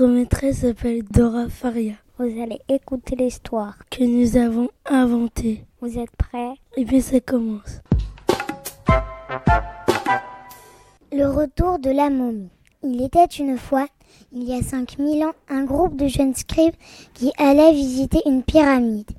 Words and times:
Notre 0.00 0.14
maîtresse 0.14 0.60
s'appelle 0.60 1.02
Dora 1.02 1.50
Faria. 1.50 1.92
Vous 2.16 2.24
allez 2.24 2.58
écouter 2.70 3.16
l'histoire 3.16 3.76
que 3.90 4.02
nous 4.02 4.38
avons 4.38 4.70
inventée. 4.86 5.66
Vous 5.82 5.98
êtes 5.98 6.16
prêts? 6.16 6.54
Et 6.78 6.86
bien 6.86 7.02
ça 7.02 7.20
commence. 7.20 7.82
Le 11.12 11.26
retour 11.26 11.78
de 11.78 11.90
la 11.90 12.08
momie. 12.08 12.48
Il 12.82 13.02
était 13.02 13.26
une 13.26 13.58
fois, 13.58 13.86
il 14.32 14.44
y 14.44 14.54
a 14.54 14.62
5000 14.62 15.22
ans, 15.22 15.32
un 15.50 15.64
groupe 15.64 15.96
de 15.96 16.06
jeunes 16.06 16.34
scribes 16.34 16.76
qui 17.12 17.30
allaient 17.36 17.74
visiter 17.74 18.22
une 18.24 18.42
pyramide. 18.42 19.10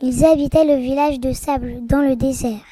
Ils 0.00 0.24
habitaient 0.24 0.64
le 0.64 0.80
village 0.80 1.20
de 1.20 1.32
sable 1.32 1.84
dans 1.84 2.00
le 2.00 2.16
désert. 2.16 2.64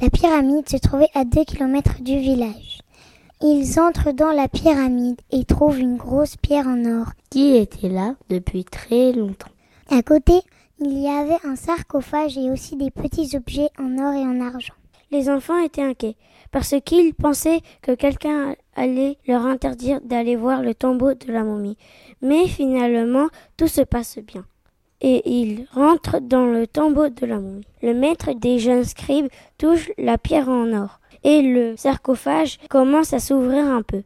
La 0.00 0.10
pyramide 0.10 0.68
se 0.68 0.78
trouvait 0.78 1.10
à 1.14 1.24
2 1.24 1.44
km 1.44 2.02
du 2.02 2.18
village. 2.18 2.80
Ils 3.40 3.78
entrent 3.78 4.10
dans 4.10 4.32
la 4.32 4.48
pyramide 4.48 5.20
et 5.30 5.44
trouvent 5.44 5.78
une 5.78 5.96
grosse 5.96 6.36
pierre 6.36 6.66
en 6.66 6.84
or. 6.84 7.12
Qui 7.30 7.54
était 7.54 7.88
là 7.88 8.16
depuis 8.28 8.64
très 8.64 9.12
longtemps. 9.12 9.52
À 9.90 10.02
côté, 10.02 10.40
il 10.80 10.98
y 10.98 11.08
avait 11.08 11.38
un 11.44 11.54
sarcophage 11.54 12.36
et 12.36 12.50
aussi 12.50 12.76
des 12.76 12.90
petits 12.90 13.36
objets 13.36 13.70
en 13.78 13.96
or 13.98 14.12
et 14.12 14.26
en 14.26 14.40
argent. 14.40 14.74
Les 15.12 15.30
enfants 15.30 15.60
étaient 15.60 15.84
inquiets 15.84 16.16
parce 16.50 16.74
qu'ils 16.84 17.14
pensaient 17.14 17.60
que 17.80 17.92
quelqu'un 17.92 18.56
allait 18.74 19.18
leur 19.28 19.46
interdire 19.46 20.00
d'aller 20.00 20.34
voir 20.34 20.60
le 20.60 20.74
tombeau 20.74 21.14
de 21.14 21.32
la 21.32 21.44
momie. 21.44 21.76
Mais 22.20 22.48
finalement, 22.48 23.28
tout 23.56 23.68
se 23.68 23.82
passe 23.82 24.18
bien. 24.18 24.44
Et 25.00 25.30
ils 25.30 25.68
rentrent 25.72 26.20
dans 26.20 26.46
le 26.46 26.66
tombeau 26.66 27.08
de 27.08 27.24
la 27.24 27.38
momie. 27.38 27.66
Le 27.82 27.94
maître 27.94 28.32
des 28.32 28.58
jeunes 28.58 28.82
scribes 28.82 29.28
touche 29.58 29.92
la 29.96 30.18
pierre 30.18 30.48
en 30.48 30.72
or 30.72 30.98
et 31.28 31.42
le 31.42 31.76
sarcophage 31.76 32.58
commence 32.70 33.12
à 33.12 33.18
s'ouvrir 33.18 33.66
un 33.66 33.82
peu. 33.82 34.02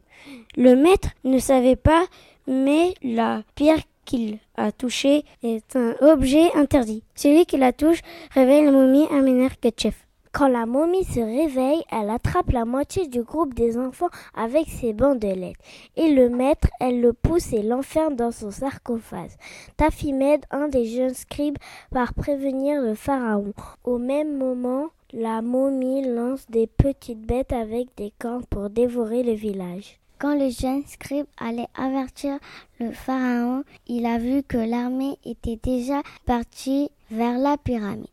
Le 0.57 0.75
maître 0.75 1.07
ne 1.23 1.39
savait 1.39 1.77
pas, 1.77 2.03
mais 2.47 2.93
la 3.01 3.43
pierre 3.55 3.79
qu'il 4.03 4.39
a 4.57 4.73
touchée 4.73 5.23
est 5.41 5.77
un 5.77 5.95
objet 6.01 6.53
interdit. 6.53 7.01
Celui 7.15 7.45
qui 7.45 7.55
la 7.55 7.71
touche 7.71 8.01
révèle 8.31 8.65
la 8.65 8.71
momie 8.71 9.07
Amenerketchef. 9.09 10.02
Quand 10.33 10.47
la 10.47 10.65
momie 10.65 11.03
se 11.03 11.19
réveille, 11.19 11.83
elle 11.91 12.09
attrape 12.09 12.49
la 12.49 12.65
moitié 12.65 13.07
du 13.07 13.21
groupe 13.21 13.53
des 13.53 13.77
enfants 13.77 14.09
avec 14.33 14.67
ses 14.67 14.91
bandelettes. 14.91 15.57
Et 15.95 16.09
le 16.09 16.27
maître, 16.27 16.69
elle 16.79 17.01
le 17.01 17.13
pousse 17.13 17.53
et 17.53 17.61
l'enferme 17.61 18.15
dans 18.15 18.31
son 18.31 18.49
sarcophage. 18.49 19.29
Taphimed, 19.77 20.43
un 20.49 20.69
des 20.69 20.85
jeunes 20.85 21.13
scribes, 21.13 21.59
part 21.91 22.15
prévenir 22.15 22.81
le 22.81 22.95
pharaon. 22.95 23.53
Au 23.83 23.99
même 23.99 24.35
moment, 24.35 24.87
la 25.13 25.43
momie 25.43 26.03
lance 26.03 26.47
des 26.49 26.65
petites 26.65 27.21
bêtes 27.21 27.53
avec 27.53 27.89
des 27.95 28.11
cornes 28.17 28.45
pour 28.49 28.71
dévorer 28.71 29.21
le 29.21 29.33
village. 29.33 29.99
Quand 30.17 30.33
le 30.33 30.49
jeune 30.49 30.83
scribe 30.87 31.27
allait 31.37 31.67
avertir 31.75 32.39
le 32.79 32.91
pharaon, 32.91 33.63
il 33.85 34.07
a 34.07 34.17
vu 34.17 34.41
que 34.41 34.57
l'armée 34.57 35.15
était 35.25 35.59
déjà 35.61 36.01
partie 36.25 36.89
vers 37.11 37.37
la 37.37 37.55
pyramide 37.57 38.07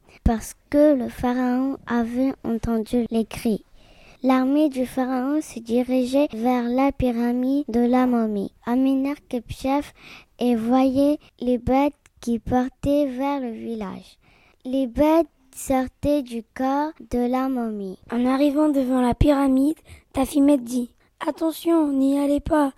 que 0.70 0.94
le 0.94 1.08
pharaon 1.08 1.78
avait 1.86 2.32
entendu 2.44 3.04
les 3.10 3.24
cris. 3.24 3.64
L'armée 4.22 4.68
du 4.68 4.86
pharaon 4.86 5.40
se 5.40 5.58
dirigeait 5.58 6.28
vers 6.32 6.64
la 6.64 6.92
pyramide 6.92 7.64
de 7.68 7.80
la 7.80 8.06
momie. 8.06 8.52
Aminer 8.66 9.14
Kepchef 9.28 9.92
et 10.38 10.54
voyait 10.54 11.18
les 11.40 11.58
bêtes 11.58 11.94
qui 12.20 12.38
partaient 12.38 13.06
vers 13.06 13.40
le 13.40 13.50
village. 13.50 14.18
Les 14.64 14.86
bêtes 14.86 15.26
sortaient 15.54 16.22
du 16.22 16.44
corps 16.54 16.92
de 17.10 17.18
la 17.18 17.48
momie. 17.48 17.98
En 18.12 18.24
arrivant 18.24 18.68
devant 18.68 19.00
la 19.00 19.14
pyramide, 19.14 19.78
Tafimet 20.12 20.58
dit 20.58 20.90
Attention, 21.26 21.88
n'y 21.88 22.18
allez 22.18 22.40
pas. 22.40 22.72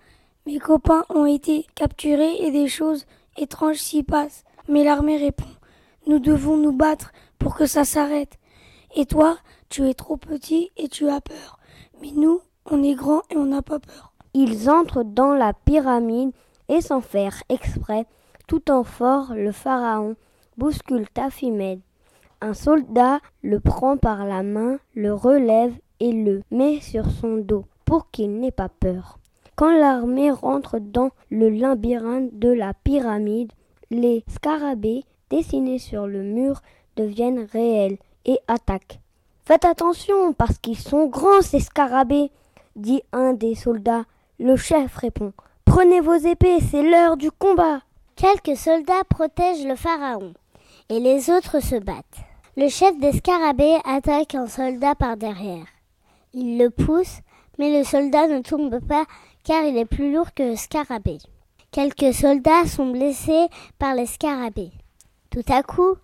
Mes 0.45 0.59
copains 0.59 1.03
ont 1.09 1.25
été 1.25 1.65
capturés 1.75 2.35
et 2.39 2.51
des 2.51 2.67
choses 2.67 3.05
étranges 3.37 3.77
s'y 3.77 4.01
passent. 4.01 4.43
Mais 4.67 4.83
l'armée 4.83 5.17
répond 5.17 5.45
Nous 6.05 6.19
devons 6.19 6.57
nous 6.57 6.73
battre 6.73 7.11
pour 7.39 7.55
que 7.55 7.65
ça 7.65 7.85
s'arrête. 7.85 8.37
Et 8.95 9.05
toi, 9.05 9.37
tu 9.69 9.87
es 9.87 9.93
trop 9.93 10.17
petit 10.17 10.71
et 10.77 10.87
tu 10.87 11.09
as 11.09 11.21
peur. 11.21 11.57
Mais 12.01 12.11
nous, 12.11 12.41
on 12.65 12.83
est 12.83 12.95
grands 12.95 13.23
et 13.29 13.37
on 13.37 13.45
n'a 13.45 13.61
pas 13.61 13.79
peur. 13.79 14.13
Ils 14.33 14.69
entrent 14.69 15.03
dans 15.03 15.33
la 15.33 15.53
pyramide 15.53 16.31
et 16.69 16.81
sans 16.81 17.01
faire 17.01 17.41
exprès, 17.49 18.05
tout 18.47 18.71
en 18.71 18.83
fort, 18.83 19.33
le 19.35 19.51
pharaon 19.51 20.15
bouscule 20.57 21.07
Tafimed. 21.09 21.79
Un 22.41 22.53
soldat 22.53 23.19
le 23.41 23.59
prend 23.59 23.97
par 23.97 24.25
la 24.25 24.43
main, 24.43 24.77
le 24.95 25.13
relève 25.13 25.73
et 25.99 26.11
le 26.11 26.41
met 26.51 26.81
sur 26.81 27.09
son 27.09 27.37
dos 27.37 27.65
pour 27.85 28.11
qu'il 28.11 28.39
n'ait 28.39 28.51
pas 28.51 28.69
peur. 28.69 29.17
Quand 29.55 29.71
l'armée 29.71 30.31
rentre 30.31 30.79
dans 30.79 31.11
le 31.29 31.49
labyrinthe 31.49 32.37
de 32.37 32.49
la 32.49 32.73
pyramide, 32.73 33.51
les 33.91 34.23
scarabées 34.27 35.05
dessinés 35.33 35.79
sur 35.79 36.05
le 36.05 36.21
mur 36.21 36.61
deviennent 36.95 37.47
réels 37.51 37.97
et 38.25 38.37
attaquent. 38.47 38.99
Faites 39.45 39.65
attention 39.65 40.33
parce 40.33 40.59
qu'ils 40.59 40.77
sont 40.77 41.07
grands 41.07 41.41
ces 41.41 41.59
scarabées, 41.59 42.31
dit 42.75 43.01
un 43.11 43.33
des 43.33 43.55
soldats. 43.55 44.05
Le 44.39 44.55
chef 44.55 44.95
répond 44.95 45.33
Prenez 45.65 46.01
vos 46.01 46.15
épées, 46.15 46.59
c'est 46.59 46.83
l'heure 46.83 47.17
du 47.17 47.31
combat. 47.31 47.81
Quelques 48.15 48.57
soldats 48.57 49.03
protègent 49.09 49.65
le 49.65 49.75
pharaon 49.75 50.33
et 50.89 50.99
les 50.99 51.29
autres 51.31 51.59
se 51.61 51.75
battent. 51.75 52.21
Le 52.55 52.69
chef 52.69 52.97
des 52.99 53.13
scarabées 53.13 53.77
attaque 53.85 54.35
un 54.35 54.45
soldat 54.45 54.93
par 54.93 55.17
derrière. 55.17 55.65
Il 56.33 56.59
le 56.59 56.69
pousse, 56.69 57.21
mais 57.57 57.75
le 57.75 57.83
soldat 57.83 58.27
ne 58.27 58.41
tombe 58.41 58.79
pas 58.87 59.05
car 59.43 59.63
il 59.63 59.77
est 59.77 59.85
plus 59.85 60.13
lourd 60.13 60.33
que 60.35 60.43
le 60.43 60.55
scarabée. 60.55 61.17
Quelques 61.71 62.13
soldats 62.13 62.67
sont 62.67 62.91
blessés 62.91 63.47
par 63.79 63.95
les 63.95 64.05
scarabées. 64.05 64.71
Tout 65.33 65.51
à 65.51 65.63
coup, 65.63 65.95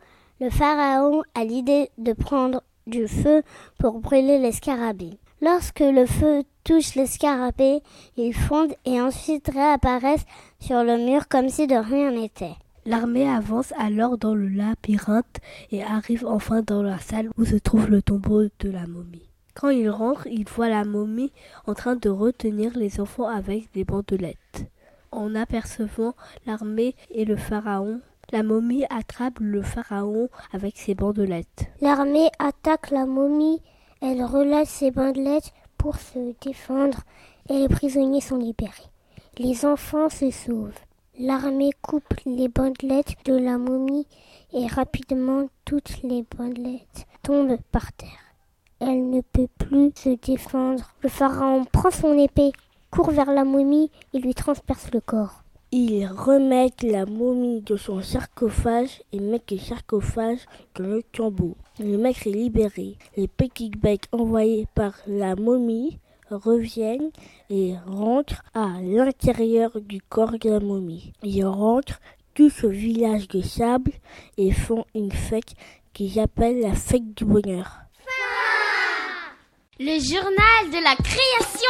le 0.41 0.49
pharaon 0.49 1.21
a 1.35 1.43
l'idée 1.43 1.91
de 1.99 2.13
prendre 2.13 2.63
du 2.87 3.07
feu 3.07 3.43
pour 3.77 3.99
brûler 3.99 4.39
les 4.39 4.51
scarabées. 4.51 5.19
Lorsque 5.39 5.81
le 5.81 6.07
feu 6.07 6.41
touche 6.63 6.95
les 6.95 7.05
scarabées, 7.05 7.83
ils 8.17 8.33
fondent 8.33 8.73
et 8.85 8.99
ensuite 8.99 9.51
réapparaissent 9.53 10.25
sur 10.59 10.83
le 10.83 10.97
mur 10.97 11.27
comme 11.27 11.49
si 11.49 11.67
de 11.67 11.75
rien 11.75 12.09
n'était. 12.09 12.55
L'armée 12.87 13.29
avance 13.29 13.71
alors 13.77 14.17
dans 14.17 14.33
le 14.33 14.47
labyrinthe 14.47 15.37
et 15.71 15.83
arrive 15.83 16.25
enfin 16.25 16.63
dans 16.63 16.81
la 16.81 16.97
salle 16.97 17.29
où 17.37 17.45
se 17.45 17.57
trouve 17.57 17.87
le 17.87 18.01
tombeau 18.01 18.45
de 18.45 18.71
la 18.71 18.87
momie. 18.87 19.29
Quand 19.53 19.69
ils 19.69 19.91
rentrent, 19.91 20.25
ils 20.25 20.47
voient 20.47 20.69
la 20.69 20.85
momie 20.85 21.31
en 21.67 21.75
train 21.75 21.95
de 21.95 22.09
retenir 22.09 22.75
les 22.75 22.99
enfants 22.99 23.27
avec 23.27 23.71
des 23.73 23.83
bandelettes. 23.83 24.65
En 25.11 25.35
apercevant 25.35 26.15
l'armée 26.47 26.95
et 27.11 27.25
le 27.25 27.35
pharaon, 27.35 28.01
la 28.31 28.43
momie 28.43 28.85
attrape 28.89 29.39
le 29.39 29.61
pharaon 29.61 30.29
avec 30.51 30.77
ses 30.77 30.95
bandelettes. 30.95 31.65
L'armée 31.81 32.29
attaque 32.39 32.91
la 32.91 33.05
momie, 33.05 33.61
elle 34.01 34.23
relâche 34.23 34.67
ses 34.67 34.91
bandelettes 34.91 35.53
pour 35.77 35.97
se 35.97 36.33
défendre 36.41 37.01
et 37.49 37.53
les 37.53 37.67
prisonniers 37.69 38.21
sont 38.21 38.37
libérés. 38.37 38.89
Les 39.37 39.65
enfants 39.65 40.09
se 40.09 40.29
sauvent. 40.31 40.79
L'armée 41.17 41.71
coupe 41.81 42.13
les 42.25 42.47
bandelettes 42.47 43.15
de 43.25 43.35
la 43.35 43.57
momie 43.57 44.07
et 44.53 44.67
rapidement 44.67 45.47
toutes 45.65 46.01
les 46.03 46.23
bandelettes 46.37 47.05
tombent 47.23 47.57
par 47.71 47.91
terre. 47.93 48.09
Elle 48.79 49.09
ne 49.09 49.21
peut 49.21 49.49
plus 49.57 49.91
se 49.95 50.09
défendre. 50.09 50.93
Le 51.01 51.09
pharaon 51.09 51.65
prend 51.65 51.91
son 51.91 52.17
épée, 52.17 52.51
court 52.91 53.11
vers 53.11 53.31
la 53.31 53.43
momie 53.43 53.91
et 54.13 54.19
lui 54.19 54.33
transperce 54.33 54.91
le 54.93 55.01
corps. 55.01 55.43
Ils 55.71 56.07
remettent 56.07 56.81
la 56.81 57.05
momie 57.05 57.61
de 57.61 57.75
son 57.75 58.01
sarcophage 58.01 59.03
et 59.13 59.19
mettent 59.19 59.51
le 59.51 59.59
sarcophage 59.59 60.39
dans 60.73 60.85
le 60.85 61.03
tombeau. 61.03 61.55
Le 61.79 61.95
mec 61.95 62.25
est 62.25 62.31
libéré. 62.31 62.97
Les 63.15 63.27
petits 63.27 63.69
becs 63.69 64.07
envoyés 64.11 64.65
par 64.73 64.93
la 65.05 65.35
momie 65.35 65.99
reviennent 66.31 67.11
et 67.51 67.75
rentrent 67.85 68.41
à 68.55 68.81
l'intérieur 68.81 69.79
du 69.79 70.01
corps 70.01 70.39
de 70.39 70.49
la 70.49 70.59
momie. 70.59 71.13
Ils 71.21 71.45
rentrent 71.45 71.99
tous 72.33 72.63
au 72.63 72.69
village 72.69 73.27
de 73.27 73.41
sable 73.41 73.91
et 74.37 74.51
font 74.51 74.85
une 74.95 75.11
fête 75.11 75.53
qu'ils 75.93 76.19
appellent 76.19 76.61
la 76.61 76.73
fête 76.73 77.15
du 77.15 77.25
bonheur. 77.25 77.81
Le 79.79 79.99
journal 79.99 80.71
de 80.71 80.83
la 80.83 80.95
création. 80.95 81.69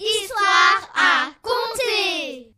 Histoire 0.00 0.92
à 0.94 1.32
compter. 1.42 2.54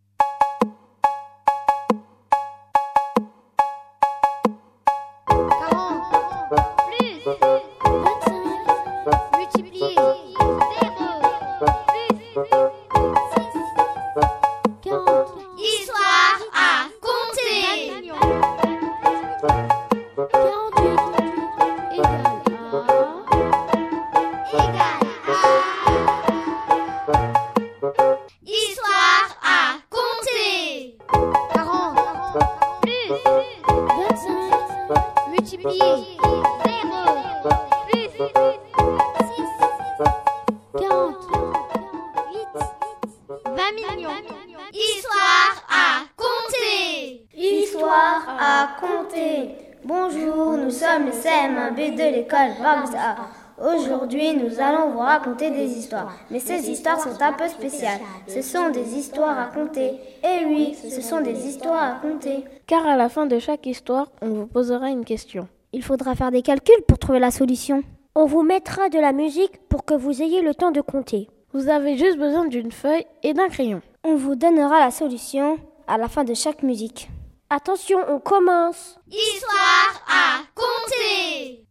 Raconter 55.31 55.51
des 55.51 55.79
histoires. 55.79 56.13
Mais 56.31 56.41
ces 56.41 56.69
histoires 56.69 57.01
sont 57.01 57.21
un 57.21 57.33
peu 57.33 57.49
spéciales. 57.49 58.01
Ce 58.27 58.43
sont 58.43 58.71
des 58.71 58.95
histoires 58.95 59.39
à 59.39 59.47
compter. 59.47 59.99
Et 60.25 60.45
oui, 60.47 60.75
ce 60.75 61.01
sont 61.01 61.21
des 61.21 61.47
histoires 61.47 61.83
à 61.83 62.01
compter. 62.01 62.45
Car 62.67 62.87
à 62.87 62.97
la 62.97 63.09
fin 63.09 63.27
de 63.27 63.39
chaque 63.39 63.67
histoire, 63.67 64.09
on 64.21 64.31
vous 64.31 64.47
posera 64.47 64.91
une 64.91 65.05
question. 65.05 65.49
Il 65.73 65.83
faudra 65.83 66.15
faire 66.15 66.31
des 66.31 66.43
calculs 66.43 66.83
pour 66.89 66.99
trouver 66.99 67.21
la 67.21 67.31
solution. 67.31 67.83
On 68.15 68.27
vous 68.27 68.43
mettra 68.43 68.89
de 68.89 68.99
la 68.99 69.13
musique 69.13 69.61
pour 69.69 69.85
que 69.85 69.95
vous 69.95 70.21
ayez 70.23 70.43
le 70.43 70.55
temps 70.55 70.73
de 70.73 70.81
compter. 70.81 71.29
Vous 71.53 71.69
avez 71.69 71.97
juste 71.97 72.19
besoin 72.19 72.47
d'une 72.47 72.73
feuille 72.73 73.07
et 73.23 73.35
d'un 73.35 73.49
crayon. 73.49 73.83
On 74.05 74.17
vous 74.17 74.35
donnera 74.35 74.81
la 74.81 74.91
solution 74.91 75.59
à 75.87 75.99
la 75.99 76.09
fin 76.09 76.25
de 76.25 76.35
chaque 76.35 76.63
musique. 76.63 77.09
Attention, 77.51 77.99
on 78.09 78.19
commence. 78.19 78.99
Histoire 79.09 80.05
à 80.09 80.43
compter. 80.55 81.65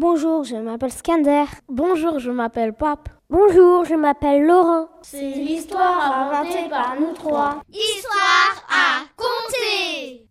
Bonjour, 0.00 0.44
je 0.44 0.54
m'appelle 0.54 0.92
Skander. 0.92 1.46
Bonjour, 1.68 2.20
je 2.20 2.30
m'appelle 2.30 2.72
Pape. 2.72 3.08
Bonjour, 3.28 3.84
je 3.84 3.96
m'appelle 3.96 4.46
Laurent. 4.46 4.86
C'est 5.02 5.32
l'histoire 5.32 6.30
inventée 6.30 6.68
par 6.70 6.94
nous 7.00 7.12
trois. 7.14 7.60
Histoire 7.68 8.64
à 8.70 9.00
compter. 9.16 10.28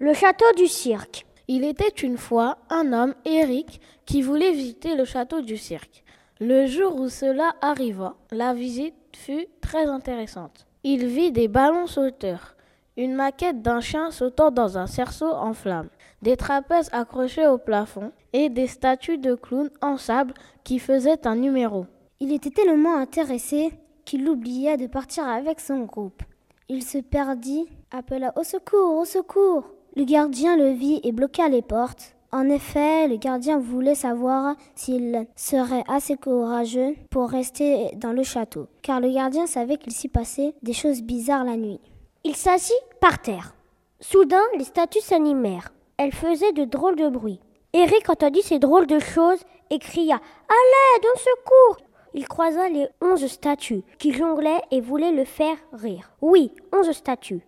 Le 0.00 0.12
château 0.12 0.52
du 0.56 0.66
cirque. 0.66 1.24
Il 1.46 1.62
était 1.62 1.86
une 1.86 2.18
fois 2.18 2.58
un 2.68 2.92
homme, 2.92 3.14
Eric, 3.24 3.80
qui 4.04 4.20
voulait 4.20 4.50
visiter 4.50 4.96
le 4.96 5.04
château 5.04 5.40
du 5.40 5.56
cirque. 5.56 6.02
Le 6.40 6.66
jour 6.66 6.96
où 6.96 7.08
cela 7.08 7.54
arriva, 7.60 8.16
la 8.32 8.54
visite 8.54 8.96
fut 9.14 9.46
très 9.60 9.86
intéressante. 9.86 10.66
Il 10.82 11.06
vit 11.06 11.30
des 11.30 11.46
ballons 11.46 11.86
sauteurs, 11.86 12.56
une 12.96 13.14
maquette 13.14 13.62
d'un 13.62 13.80
chien 13.80 14.10
sautant 14.10 14.50
dans 14.50 14.78
un 14.78 14.88
cerceau 14.88 15.30
en 15.30 15.54
flammes, 15.54 15.90
des 16.22 16.36
trapèzes 16.36 16.90
accrochés 16.92 17.46
au 17.46 17.58
plafond 17.58 18.12
et 18.32 18.48
des 18.48 18.66
statues 18.66 19.18
de 19.18 19.34
clowns 19.34 19.70
en 19.80 19.96
sable 19.96 20.34
qui 20.64 20.78
faisaient 20.78 21.26
un 21.26 21.36
numéro. 21.36 21.86
Il 22.20 22.32
était 22.32 22.50
tellement 22.50 22.96
intéressé 22.96 23.72
qu'il 24.04 24.28
oublia 24.28 24.76
de 24.76 24.86
partir 24.86 25.26
avec 25.26 25.60
son 25.60 25.84
groupe. 25.84 26.22
Il 26.68 26.82
se 26.82 26.98
perdit, 26.98 27.66
appela 27.90 28.32
au 28.36 28.44
secours, 28.44 28.96
au 28.98 29.04
secours. 29.04 29.64
Le 29.96 30.04
gardien 30.04 30.56
le 30.56 30.70
vit 30.70 31.00
et 31.02 31.12
bloqua 31.12 31.48
les 31.48 31.62
portes. 31.62 32.14
En 32.30 32.48
effet, 32.50 33.08
le 33.08 33.16
gardien 33.16 33.58
voulait 33.58 33.94
savoir 33.94 34.54
s'il 34.74 35.26
serait 35.34 35.84
assez 35.88 36.16
courageux 36.16 36.94
pour 37.10 37.30
rester 37.30 37.90
dans 37.96 38.12
le 38.12 38.22
château, 38.22 38.66
car 38.82 39.00
le 39.00 39.10
gardien 39.10 39.46
savait 39.46 39.78
qu'il 39.78 39.92
s'y 39.92 40.08
passait 40.08 40.54
des 40.62 40.74
choses 40.74 41.00
bizarres 41.00 41.44
la 41.44 41.56
nuit. 41.56 41.80
Il 42.24 42.36
s'assit 42.36 42.76
par 43.00 43.22
terre. 43.22 43.54
Soudain, 44.00 44.42
les 44.58 44.64
statues 44.64 45.00
s'animèrent. 45.00 45.72
Elles 45.98 46.14
faisaient 46.14 46.52
de 46.52 46.64
drôles 46.64 46.96
de 46.96 47.08
bruits. 47.08 47.40
Eric 47.72 48.08
entendit 48.08 48.42
ces 48.42 48.58
drôles 48.58 48.86
de 48.86 49.00
choses 49.00 49.42
et 49.70 49.78
cria 49.78 50.20
l'aide, 50.48 51.06
au 51.12 51.18
secours 51.18 51.76
Il 52.14 52.26
croisa 52.28 52.68
les 52.68 52.88
onze 53.02 53.26
statues 53.26 53.82
qui 53.98 54.12
jonglaient 54.12 54.62
et 54.70 54.80
voulaient 54.80 55.12
le 55.12 55.24
faire 55.24 55.56
rire. 55.72 56.12
Oui, 56.20 56.52
onze 56.72 56.92
statues. 56.92 57.44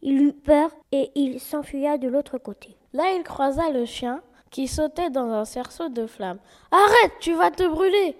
Il 0.00 0.22
eut 0.22 0.32
peur 0.32 0.70
et 0.92 1.10
il 1.16 1.40
s'enfuya 1.40 1.98
de 1.98 2.08
l'autre 2.08 2.38
côté. 2.38 2.76
Là, 2.92 3.12
il 3.16 3.24
croisa 3.24 3.70
le 3.70 3.84
chien 3.84 4.22
qui 4.50 4.68
sautait 4.68 5.10
dans 5.10 5.32
un 5.32 5.44
cerceau 5.44 5.88
de 5.88 6.06
flammes. 6.06 6.38
Arrête, 6.70 7.12
tu 7.20 7.34
vas 7.34 7.50
te 7.50 7.66
brûler 7.66 8.16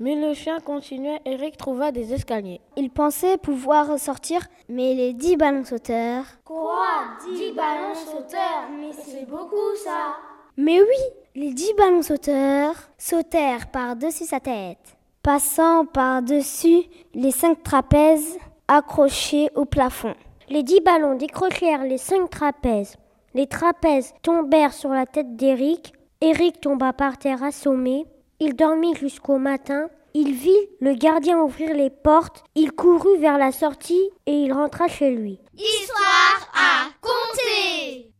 Mais 0.00 0.14
le 0.14 0.32
chien 0.32 0.60
continuait. 0.60 1.20
Eric 1.24 1.56
trouva 1.56 1.90
des 1.90 2.12
escaliers. 2.14 2.60
Il 2.76 2.90
pensait 2.90 3.36
pouvoir 3.36 3.98
sortir, 3.98 4.46
mais 4.68 4.94
les 4.94 5.12
dix 5.12 5.36
ballons 5.36 5.64
sauteurs. 5.64 6.24
Quoi? 6.44 6.86
Dix 7.24 7.52
ballons 7.52 7.94
sauteurs 7.94 8.68
Mais 8.78 8.92
c'est 8.92 9.28
beaucoup 9.28 9.74
ça 9.82 10.16
Mais 10.56 10.80
oui 10.80 11.14
Les 11.34 11.52
dix 11.52 11.72
ballons 11.76 12.02
sauteurs 12.02 12.74
sautèrent 12.96 13.70
par-dessus 13.72 14.24
sa 14.24 14.38
tête, 14.38 14.96
passant 15.22 15.84
par-dessus 15.84 16.84
les 17.14 17.32
cinq 17.32 17.62
trapèzes 17.64 18.38
accrochés 18.68 19.48
au 19.56 19.64
plafond. 19.64 20.14
Les 20.48 20.62
dix 20.62 20.80
ballons 20.80 21.16
décrochèrent 21.16 21.82
les 21.82 21.98
cinq 21.98 22.30
trapèzes. 22.30 22.96
Les 23.34 23.46
trapèzes 23.48 24.14
tombèrent 24.22 24.72
sur 24.72 24.90
la 24.90 25.06
tête 25.06 25.34
d'Eric. 25.36 25.92
Eric 26.20 26.60
tomba 26.60 26.92
par 26.92 27.18
terre 27.18 27.42
assommé. 27.42 28.06
Il 28.40 28.54
dormit 28.54 28.94
jusqu'au 28.94 29.38
matin. 29.38 29.88
Il 30.14 30.32
vit 30.32 30.68
le 30.80 30.94
gardien 30.94 31.40
ouvrir 31.42 31.74
les 31.74 31.90
portes. 31.90 32.44
Il 32.54 32.70
courut 32.70 33.18
vers 33.18 33.36
la 33.36 33.50
sortie 33.50 34.10
et 34.26 34.32
il 34.32 34.52
rentra 34.52 34.86
chez 34.86 35.10
lui. 35.10 35.40
Histoire 35.54 36.48
à 36.54 36.86
compter. 37.00 38.12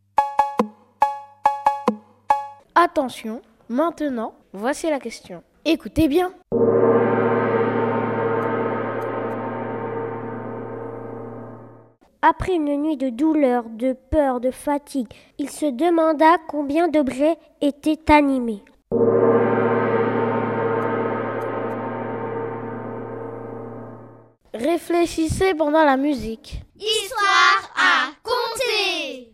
Attention, 2.75 3.41
maintenant, 3.69 4.33
voici 4.51 4.89
la 4.89 4.99
question. 4.99 5.41
Écoutez 5.63 6.09
bien. 6.09 6.33
Après 12.21 12.55
une 12.55 12.75
nuit 12.75 12.97
de 12.97 13.07
douleur, 13.07 13.63
de 13.69 13.93
peur, 13.93 14.41
de 14.41 14.51
fatigue, 14.51 15.07
il 15.37 15.49
se 15.49 15.65
demanda 15.65 16.35
combien 16.49 16.89
d'objets 16.89 17.37
étaient 17.61 18.11
animés. 18.11 18.61
Réfléchissez 24.71 25.55
pendant 25.55 25.83
la 25.83 25.97
musique. 25.97 26.61
Histoire 26.77 27.73
à 27.75 28.11
compter. 28.21 29.33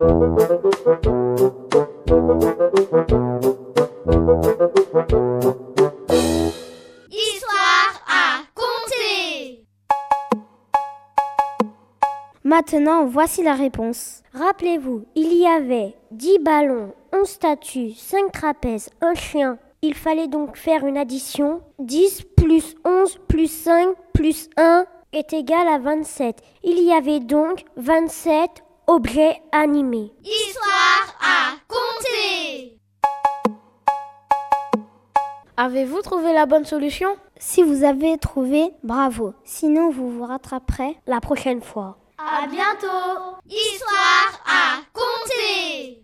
Histoire 0.00 0.16
à 8.08 8.38
compter. 8.54 9.66
Maintenant, 12.44 13.04
voici 13.04 13.42
la 13.42 13.54
réponse. 13.54 14.22
Rappelez-vous, 14.32 15.04
il 15.16 15.34
y 15.34 15.46
avait 15.46 15.94
10 16.12 16.38
ballons, 16.38 16.94
11 17.12 17.28
statues, 17.28 17.90
5 17.90 18.32
trapèzes, 18.32 18.88
un 19.02 19.12
chien. 19.12 19.58
Il 19.82 19.92
fallait 19.92 20.28
donc 20.28 20.56
faire 20.56 20.86
une 20.86 20.96
addition. 20.96 21.60
10 21.78 22.22
plus 22.38 22.74
11 22.86 23.18
plus 23.28 23.52
5 23.52 23.94
plus 24.14 24.48
1 24.56 24.86
est 25.12 25.34
égal 25.34 25.68
à 25.68 25.78
27. 25.78 26.38
Il 26.64 26.82
y 26.82 26.90
avait 26.90 27.20
donc 27.20 27.64
27 27.76 28.64
objets 28.90 29.40
animés. 29.52 30.12
Histoire 30.24 31.14
à 31.20 31.52
compter. 31.68 32.76
Avez-vous 35.56 36.02
trouvé 36.02 36.32
la 36.32 36.46
bonne 36.46 36.64
solution? 36.64 37.16
Si 37.38 37.62
vous 37.62 37.84
avez 37.84 38.18
trouvé, 38.18 38.72
bravo. 38.82 39.32
Sinon, 39.44 39.90
vous 39.90 40.10
vous 40.10 40.24
rattraperez 40.24 40.96
La 41.06 41.20
prochaine 41.20 41.62
fois. 41.62 41.98
À 42.18 42.48
bientôt. 42.48 43.36
Histoire 43.48 44.42
à 44.44 44.80
compter. 44.92 46.02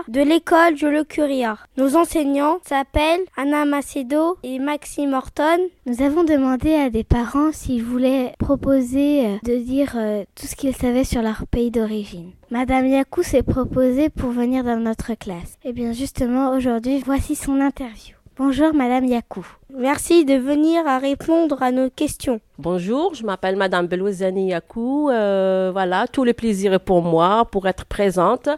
CE2A 0.00 0.10
de 0.10 0.20
l'école 0.20 0.76
Jolo 0.76 1.04
Curia. 1.04 1.58
Nos 1.76 1.96
enseignants 1.96 2.58
s'appellent 2.64 3.24
Anna 3.36 3.64
Macedo 3.64 4.38
et 4.42 4.58
Maxime 4.58 5.14
Horton. 5.14 5.58
Nous 5.86 6.02
avons 6.02 6.24
demandé 6.24 6.74
à 6.74 6.90
des 6.90 7.04
parents 7.04 7.52
s'ils 7.52 7.82
voulaient 7.82 8.34
proposer 8.38 9.26
euh, 9.26 9.36
de 9.44 9.56
dire 9.56 9.92
euh, 9.96 10.24
tout 10.34 10.46
ce 10.46 10.56
qu'ils 10.56 10.76
savaient 10.76 11.04
sur 11.04 11.22
leur 11.22 11.46
pays 11.46 11.70
d'origine. 11.70 12.32
Madame 12.50 12.86
Yakou 12.86 13.22
s'est 13.22 13.42
proposée 13.42 14.10
pour 14.10 14.30
venir 14.30 14.64
dans 14.64 14.76
notre 14.76 15.14
classe. 15.14 15.56
Et 15.64 15.72
bien 15.72 15.92
justement, 15.92 16.54
aujourd'hui, 16.54 17.02
voici 17.04 17.34
son 17.34 17.60
interview. 17.60 18.16
Bonjour 18.36 18.72
Madame 18.72 19.04
Yakou. 19.04 19.46
Merci 19.76 20.24
de 20.24 20.34
venir 20.34 20.86
à 20.86 20.98
répondre 20.98 21.62
à 21.62 21.72
nos 21.72 21.90
questions. 21.90 22.40
Bonjour, 22.58 23.14
je 23.14 23.24
m'appelle 23.24 23.56
Madame 23.56 23.86
Belouizani 23.86 24.48
Yakou. 24.48 25.10
Euh, 25.10 25.70
voilà, 25.72 26.06
tout 26.06 26.24
le 26.24 26.32
plaisir 26.32 26.72
est 26.72 26.78
pour 26.78 27.02
moi 27.02 27.44
pour 27.50 27.68
être 27.68 27.84
présente 27.84 28.48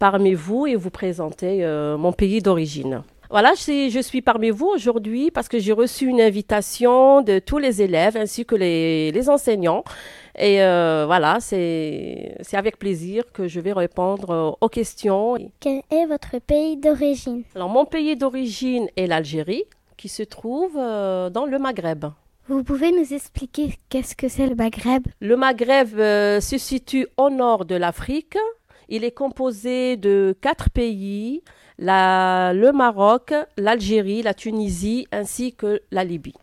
parmi 0.00 0.34
vous 0.34 0.66
et 0.66 0.74
vous 0.74 0.90
présenter 0.90 1.64
euh, 1.64 1.96
mon 1.96 2.12
pays 2.12 2.40
d'origine. 2.40 3.02
Voilà, 3.28 3.52
je, 3.54 4.00
suis 4.02 4.22
parmi 4.22 4.50
vous 4.50 4.66
aujourd'hui 4.66 5.30
parce 5.30 5.46
que 5.46 5.60
j'ai 5.60 5.72
reçu 5.72 6.06
une 6.06 6.20
invitation 6.20 7.22
de 7.22 7.38
tous 7.38 7.58
les 7.58 7.80
élèves 7.80 8.16
ainsi 8.16 8.44
que 8.44 8.56
les, 8.56 9.12
les 9.12 9.28
enseignants. 9.28 9.84
Et 10.36 10.62
euh, 10.62 11.04
voilà, 11.06 11.38
c'est 11.38 12.34
avec 12.54 12.78
plaisir 12.78 13.22
que 13.32 13.46
je 13.46 13.60
vais 13.60 13.72
répondre 13.72 14.30
euh, 14.30 14.50
aux 14.60 14.68
questions. 14.68 15.36
Quel 15.60 15.82
est 15.92 16.06
votre 16.06 16.40
pays 16.40 16.76
d'origine? 16.76 17.44
Alors, 17.54 17.68
mon 17.68 17.84
pays 17.84 18.16
d'origine 18.16 18.88
est 18.96 19.06
l'Algérie, 19.06 19.64
qui 19.96 20.08
se 20.08 20.24
trouve 20.24 20.74
dans 20.74 21.46
le 21.46 21.58
Maghreb. 21.58 22.06
Vous 22.50 22.64
pouvez 22.64 22.90
nous 22.90 23.14
expliquer 23.14 23.74
qu'est-ce 23.90 24.16
que 24.16 24.26
c'est 24.26 24.48
le 24.48 24.56
Maghreb? 24.56 25.06
Le 25.20 25.36
Maghreb 25.36 25.96
euh, 26.00 26.40
se 26.40 26.58
situe 26.58 27.06
au 27.16 27.30
nord 27.30 27.64
de 27.64 27.76
l'Afrique. 27.76 28.36
Il 28.90 29.04
est 29.04 29.12
composé 29.12 29.96
de 29.96 30.36
quatre 30.40 30.68
pays, 30.70 31.42
la- 31.78 32.52
le 32.52 32.72
Maroc, 32.72 33.32
l'Algérie, 33.56 34.20
la 34.22 34.34
Tunisie 34.34 35.06
ainsi 35.12 35.54
que 35.54 35.80
la 35.92 36.04
Libye. 36.04 36.34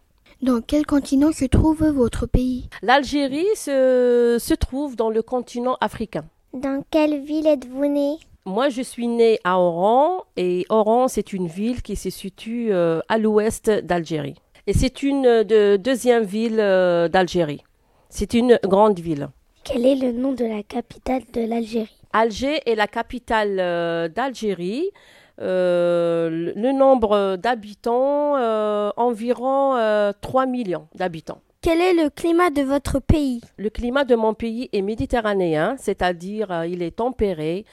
Dans 0.41 0.61
quel 0.61 0.85
continent 0.85 1.31
se 1.31 1.45
trouve 1.45 1.83
votre 1.87 2.25
pays? 2.25 2.69
L'Algérie 2.81 3.45
se, 3.55 4.37
se 4.39 4.53
trouve 4.53 4.95
dans 4.95 5.09
le 5.09 5.21
continent 5.21 5.77
africain. 5.81 6.25
Dans 6.53 6.83
quelle 6.89 7.19
ville 7.21 7.47
êtes-vous 7.47 7.85
né? 7.87 8.17
Moi, 8.45 8.69
je 8.69 8.81
suis 8.81 9.07
née 9.07 9.39
à 9.43 9.59
Oran 9.59 10.21
et 10.37 10.65
Oran, 10.69 11.09
c'est 11.09 11.33
une 11.33 11.47
ville 11.47 11.81
qui 11.81 11.97
se 11.97 12.09
situe 12.09 12.71
euh, 12.71 13.01
à 13.09 13.17
l'ouest 13.17 13.69
d'Algérie. 13.69 14.35
Et 14.67 14.73
c'est 14.73 15.03
une 15.03 15.23
de, 15.43 15.75
deuxième 15.75 16.23
ville 16.23 16.59
euh, 16.59 17.09
d'Algérie. 17.09 17.63
C'est 18.09 18.33
une 18.33 18.57
grande 18.63 18.99
ville. 18.99 19.27
Quel 19.65 19.85
est 19.85 19.95
le 19.95 20.13
nom 20.13 20.31
de 20.31 20.45
la 20.45 20.63
capitale 20.63 21.23
de 21.33 21.41
l'Algérie? 21.41 21.96
Alger 22.13 22.59
est 22.65 22.75
la 22.75 22.87
capitale 22.87 23.57
euh, 23.59 24.07
d'Algérie. 24.07 24.89
Euh, 25.39 26.51
le- 26.55 26.71
nombre 26.71 27.35
d'habitants, 27.35 28.35
euh, 28.37 28.89
environ 28.97 29.75
euh, 29.75 30.11
3 30.21 30.45
millions 30.47 30.87
d'habitants. 30.95 31.41
Quel 31.61 31.79
est 31.81 31.93
le 31.93 32.09
climat 32.09 32.49
de 32.49 32.61
votre 32.63 32.99
pays? 32.99 33.41
Le 33.57 33.69
climat 33.69 34.03
de 34.03 34.15
mon 34.15 34.33
pays 34.33 34.69
est 34.73 34.81
méditerranéen, 34.81 35.75
c'est-à-dire 35.77 36.63
il 36.65 36.81
est 36.81 36.95
tempéré, 36.97 37.65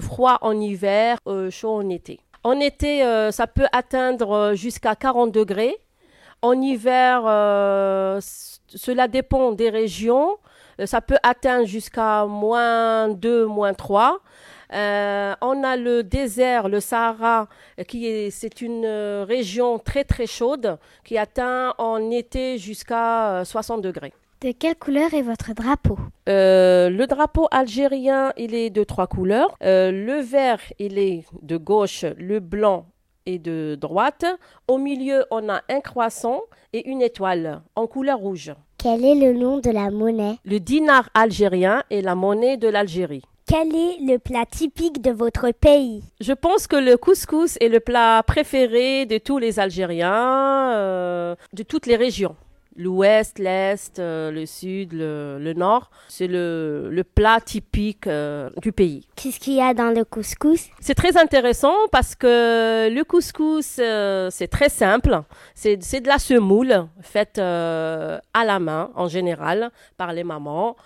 froid 0.00 0.38
en 0.42 0.60
hiver, 0.60 1.18
chaud 1.50 1.70
en 1.76 1.88
été. 1.88 2.20
En 2.44 2.58
été, 2.60 3.00
ça 3.30 3.46
peut 3.46 3.66
atteindre 3.72 4.52
jusqu'à 4.54 4.96
40 4.96 5.32
degrés. 5.32 5.76
En 6.42 6.60
hiver, 6.60 7.22
cela 8.20 9.08
dépend 9.08 9.52
des 9.52 9.70
régions. 9.70 10.36
Euh, 10.82 10.86
ça 10.86 11.00
peut 11.00 11.18
atteindre 11.22 11.66
jusqu'à 11.66 12.26
moins 12.26 13.08
2, 13.08 13.46
moins 13.46 13.74
3. 13.74 14.20
Euh, 14.72 15.34
on 15.42 15.62
a 15.64 15.76
le 15.76 16.02
désert, 16.02 16.68
le 16.68 16.80
Sahara, 16.80 17.48
euh, 17.78 17.84
qui 17.84 18.06
est, 18.06 18.30
c'est 18.30 18.62
une 18.62 18.86
région 18.86 19.78
très 19.78 20.04
très 20.04 20.26
chaude 20.26 20.78
qui 21.04 21.18
atteint 21.18 21.74
en 21.78 22.10
été 22.10 22.58
jusqu'à 22.58 23.40
euh, 23.40 23.44
60 23.44 23.82
degrés. 23.82 24.12
De 24.40 24.50
quelle 24.50 24.74
couleur 24.76 25.14
est 25.14 25.22
votre 25.22 25.54
drapeau? 25.54 25.98
Euh, 26.28 26.90
le 26.90 27.06
drapeau 27.06 27.46
algérien, 27.50 28.32
il 28.36 28.54
est 28.54 28.70
de 28.70 28.82
trois 28.82 29.06
couleurs. 29.06 29.56
Euh, 29.62 29.92
le 29.92 30.20
vert, 30.20 30.60
il 30.78 30.98
est 30.98 31.24
de 31.42 31.56
gauche, 31.56 32.04
le 32.16 32.40
blanc 32.40 32.86
est 33.26 33.38
de 33.38 33.76
droite. 33.80 34.24
Au 34.66 34.78
milieu, 34.78 35.26
on 35.30 35.48
a 35.48 35.60
un 35.68 35.80
croissant 35.80 36.40
et 36.72 36.88
une 36.88 37.02
étoile 37.02 37.62
en 37.76 37.86
couleur 37.86 38.18
rouge. 38.18 38.52
Quel 38.82 39.04
est 39.04 39.14
le 39.14 39.32
nom 39.32 39.58
de 39.58 39.70
la 39.70 39.92
monnaie? 39.92 40.38
Le 40.44 40.58
dinar 40.58 41.08
algérien 41.14 41.84
est 41.88 42.00
la 42.00 42.16
monnaie 42.16 42.56
de 42.56 42.66
l'Algérie. 42.66 43.22
Quel 43.46 43.68
est 43.76 43.98
le 44.00 44.18
plat 44.18 44.44
typique 44.44 45.00
de 45.00 45.12
votre 45.12 45.52
pays? 45.52 46.02
Je 46.20 46.32
pense 46.32 46.66
que 46.66 46.74
le 46.74 46.96
couscous 46.96 47.56
est 47.60 47.68
le 47.68 47.78
plat 47.78 48.24
préféré 48.26 49.06
de 49.06 49.18
tous 49.18 49.38
les 49.38 49.60
Algériens, 49.60 50.72
euh, 50.72 51.36
de 51.52 51.62
toutes 51.62 51.86
les 51.86 51.94
régions. 51.94 52.34
L'ouest, 52.74 53.38
l'est, 53.38 53.98
euh, 53.98 54.30
le 54.30 54.46
sud, 54.46 54.94
le, 54.94 55.38
le 55.38 55.52
nord, 55.52 55.90
c'est 56.08 56.26
le, 56.26 56.88
le 56.90 57.04
plat 57.04 57.38
typique 57.40 58.06
euh, 58.06 58.48
du 58.62 58.72
pays. 58.72 59.06
Qu'est-ce 59.14 59.38
qu'il 59.38 59.54
y 59.54 59.60
a 59.60 59.74
dans 59.74 59.94
le 59.94 60.04
couscous? 60.04 60.68
C'est 60.80 60.94
très 60.94 61.18
intéressant 61.18 61.74
parce 61.90 62.14
que 62.14 62.88
le 62.88 63.02
couscous, 63.04 63.76
euh, 63.78 64.28
c'est 64.30 64.48
très 64.48 64.70
simple. 64.70 65.20
C'est 65.54 65.82
c'est 65.82 66.00
de 66.00 66.08
la 66.08 66.18
semoule 66.18 66.86
faite 67.02 67.38
euh, 67.38 68.18
à 68.32 68.44
la 68.44 68.58
main 68.58 68.90
en 68.94 69.08
général 69.08 69.70
par 69.98 70.12
les 70.12 70.24
mamans. 70.24 70.76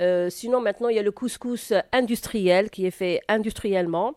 Euh, 0.00 0.30
sinon, 0.30 0.60
maintenant, 0.60 0.88
il 0.88 0.96
y 0.96 0.98
a 0.98 1.02
le 1.02 1.12
couscous 1.12 1.72
industriel 1.92 2.70
qui 2.70 2.86
est 2.86 2.90
fait 2.90 3.20
industriellement. 3.28 4.14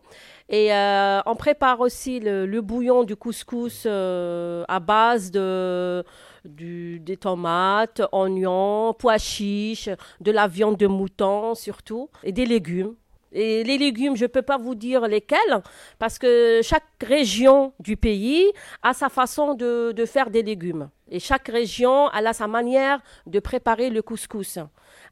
Et 0.48 0.72
euh, 0.72 1.20
on 1.26 1.36
prépare 1.36 1.80
aussi 1.80 2.18
le, 2.18 2.46
le 2.46 2.60
bouillon 2.62 3.04
du 3.04 3.14
couscous 3.14 3.82
euh, 3.84 4.64
à 4.68 4.80
base 4.80 5.30
de 5.30 6.02
des 6.46 7.16
tomates, 7.16 8.02
oignons, 8.12 8.94
pois 8.94 9.18
chiches, 9.18 9.90
de 10.20 10.30
la 10.30 10.46
viande 10.46 10.76
de 10.76 10.86
mouton 10.86 11.54
surtout, 11.54 12.08
et 12.22 12.32
des 12.32 12.46
légumes. 12.46 12.94
Et 13.32 13.64
les 13.64 13.76
légumes, 13.76 14.16
je 14.16 14.24
ne 14.24 14.28
peux 14.28 14.42
pas 14.42 14.56
vous 14.56 14.74
dire 14.74 15.06
lesquels, 15.08 15.62
parce 15.98 16.18
que 16.18 16.60
chaque 16.62 16.84
région 17.02 17.72
du 17.80 17.96
pays 17.96 18.50
a 18.82 18.94
sa 18.94 19.08
façon 19.08 19.54
de, 19.54 19.92
de 19.92 20.04
faire 20.06 20.30
des 20.30 20.42
légumes. 20.42 20.88
Et 21.10 21.20
chaque 21.20 21.48
région 21.48 22.10
elle 22.16 22.26
a 22.28 22.32
sa 22.32 22.46
manière 22.46 23.00
de 23.26 23.38
préparer 23.40 23.90
le 23.90 24.00
couscous. 24.00 24.58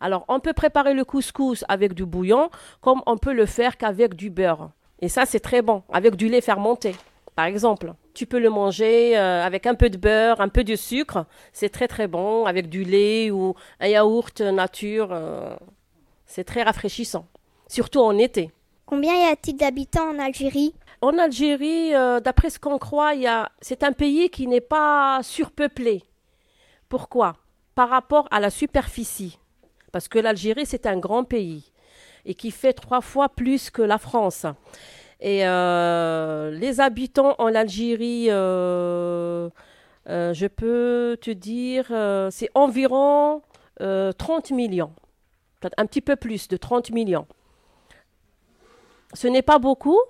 Alors, 0.00 0.24
on 0.28 0.40
peut 0.40 0.52
préparer 0.52 0.94
le 0.94 1.04
couscous 1.04 1.64
avec 1.68 1.94
du 1.94 2.06
bouillon, 2.06 2.50
comme 2.80 3.02
on 3.06 3.18
peut 3.18 3.32
le 3.32 3.46
faire 3.46 3.76
qu'avec 3.76 4.14
du 4.14 4.30
beurre. 4.30 4.70
Et 5.00 5.08
ça, 5.08 5.26
c'est 5.26 5.40
très 5.40 5.60
bon, 5.60 5.82
avec 5.92 6.16
du 6.16 6.28
lait 6.28 6.40
fermenté, 6.40 6.94
par 7.34 7.46
exemple. 7.46 7.92
Tu 8.14 8.26
peux 8.26 8.38
le 8.38 8.48
manger 8.48 9.18
euh, 9.18 9.42
avec 9.42 9.66
un 9.66 9.74
peu 9.74 9.90
de 9.90 9.96
beurre, 9.96 10.40
un 10.40 10.48
peu 10.48 10.62
de 10.62 10.76
sucre. 10.76 11.26
C'est 11.52 11.68
très 11.68 11.88
très 11.88 12.06
bon, 12.06 12.46
avec 12.46 12.68
du 12.68 12.84
lait 12.84 13.30
ou 13.30 13.54
un 13.80 13.88
yaourt 13.88 14.40
nature. 14.40 15.08
euh, 15.12 15.56
c'est 16.26 16.44
très 16.44 16.62
rafraîchissant, 16.62 17.26
surtout 17.68 18.00
en 18.00 18.16
été. 18.16 18.50
Combien 18.86 19.14
y 19.14 19.24
a-t-il 19.24 19.56
d'habitants 19.56 20.10
en 20.10 20.18
Algérie? 20.18 20.74
En 21.00 21.18
Algérie, 21.18 21.94
euh, 21.94 22.20
d'après 22.20 22.50
ce 22.50 22.58
qu'on 22.58 22.78
croit, 22.78 23.12
c'est 23.60 23.82
un 23.82 23.92
pays 23.92 24.30
qui 24.30 24.46
n'est 24.46 24.60
pas 24.60 25.20
surpeuplé. 25.22 26.02
Pourquoi? 26.88 27.36
Par 27.74 27.88
rapport 27.88 28.28
à 28.30 28.40
la 28.40 28.50
superficie. 28.50 29.38
Parce 29.92 30.08
que 30.08 30.18
l'Algérie, 30.18 30.66
c'est 30.66 30.86
un 30.86 30.98
grand 30.98 31.24
pays 31.24 31.72
et 32.24 32.34
qui 32.34 32.50
fait 32.50 32.72
trois 32.72 33.00
fois 33.00 33.28
plus 33.28 33.70
que 33.70 33.82
la 33.82 33.98
France. 33.98 34.46
Et 35.20 35.46
euh, 35.46 36.50
les 36.50 36.80
habitants 36.80 37.34
en 37.38 37.54
Algérie, 37.54 38.26
euh, 38.30 39.48
je 40.06 40.46
peux 40.46 41.16
te 41.20 41.30
dire, 41.30 41.86
c'est 42.30 42.50
environ 42.54 43.42
30 43.78 44.50
millions. 44.50 44.92
Un 45.78 45.86
petit 45.86 46.02
peu 46.02 46.16
plus 46.16 46.48
de 46.48 46.56
30 46.56 46.90
millions. 46.90 47.26
Ce 49.14 49.28
n'est 49.28 49.42
pas 49.42 49.58
beaucoup, 49.58 50.00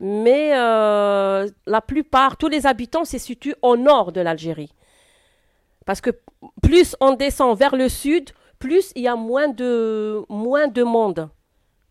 mais 0.00 0.52
euh, 0.54 1.48
la 1.66 1.80
plupart, 1.80 2.36
tous 2.36 2.48
les 2.48 2.66
habitants 2.66 3.04
se 3.04 3.18
situent 3.18 3.56
au 3.62 3.76
nord 3.76 4.12
de 4.12 4.20
l'Algérie. 4.20 4.72
Parce 5.86 6.00
que 6.00 6.10
plus 6.62 6.96
on 7.00 7.14
descend 7.14 7.58
vers 7.58 7.76
le 7.76 7.88
sud, 7.88 8.30
plus 8.58 8.92
il 8.94 9.02
y 9.02 9.08
a 9.08 9.16
moins 9.16 9.48
de, 9.48 10.22
moins 10.28 10.68
de 10.68 10.82
monde, 10.82 11.28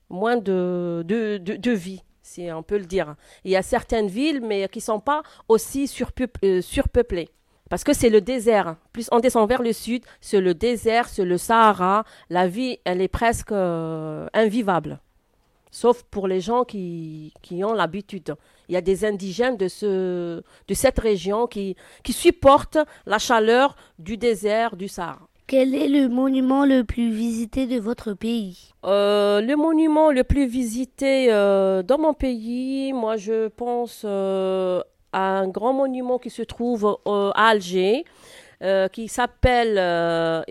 moins 0.09 0.37
de, 0.37 1.03
de, 1.05 1.37
de, 1.37 1.71
vie, 1.71 2.03
si 2.33 2.51
on 2.51 2.63
peut 2.63 2.77
le 2.77 2.85
dire. 2.85 3.15
Il 3.43 3.51
y 3.51 3.55
a 3.55 3.61
certaines 3.61 4.07
villes, 4.07 4.41
mais 4.41 4.67
qui 4.69 4.79
ne 4.79 4.83
sont 4.83 4.99
pas 4.99 5.23
aussi 5.47 5.89
euh, 6.43 6.61
surpeuplées. 6.61 7.29
Parce 7.69 7.83
que 7.83 7.93
c'est 7.93 8.09
le 8.09 8.21
désert. 8.21 8.75
Plus 8.91 9.07
on 9.11 9.19
descend 9.19 9.47
vers 9.47 9.61
le 9.61 9.73
sud, 9.73 10.03
c'est 10.21 10.41
le 10.41 10.53
désert, 10.53 11.07
c'est 11.07 11.25
le 11.25 11.37
Sahara. 11.37 12.03
La 12.29 12.47
vie, 12.47 12.79
elle 12.85 13.01
est 13.01 13.07
presque 13.07 13.51
euh, 13.51 14.27
invivable 14.33 14.99
sauf 15.75 16.03
pour 16.03 16.27
les 16.27 16.39
gens 16.39 16.65
qui, 16.65 17.33
ont 17.63 17.73
l'habitude. 17.73 18.35
Il 18.69 18.73
y 18.73 18.77
a 18.77 18.81
des 18.81 19.05
indigènes 19.05 19.57
de, 19.57 19.67
ce, 19.67 20.43
de 20.67 20.73
cette 20.75 20.99
région 20.99 21.47
qui 21.47 21.75
supportent 22.11 22.77
la 23.07 23.17
chaleur 23.17 23.75
du 23.97 24.15
désert 24.15 24.75
du 24.75 24.87
Sahara. 24.87 25.27
Quel 25.45 25.75
est 25.75 25.89
le 25.89 26.07
monument 26.07 26.65
le 26.65 26.83
plus 26.83 27.11
visité 27.11 27.67
de 27.67 27.77
votre 27.77 28.13
pays? 28.13 28.71
Euh, 28.85 29.41
Le 29.41 29.55
monument 29.55 30.09
le 30.11 30.23
plus 30.23 30.45
visité 30.47 31.27
euh, 31.31 31.83
dans 31.83 31.97
mon 31.97 32.13
pays, 32.13 32.93
moi 32.93 33.17
je 33.17 33.49
pense 33.49 34.03
euh, 34.05 34.81
à 35.11 35.39
un 35.39 35.47
grand 35.49 35.73
monument 35.73 36.17
qui 36.17 36.29
se 36.29 36.43
trouve 36.43 36.97
à 37.05 37.49
Alger, 37.49 38.05
qui 38.93 39.09
s'appelle, 39.09 39.77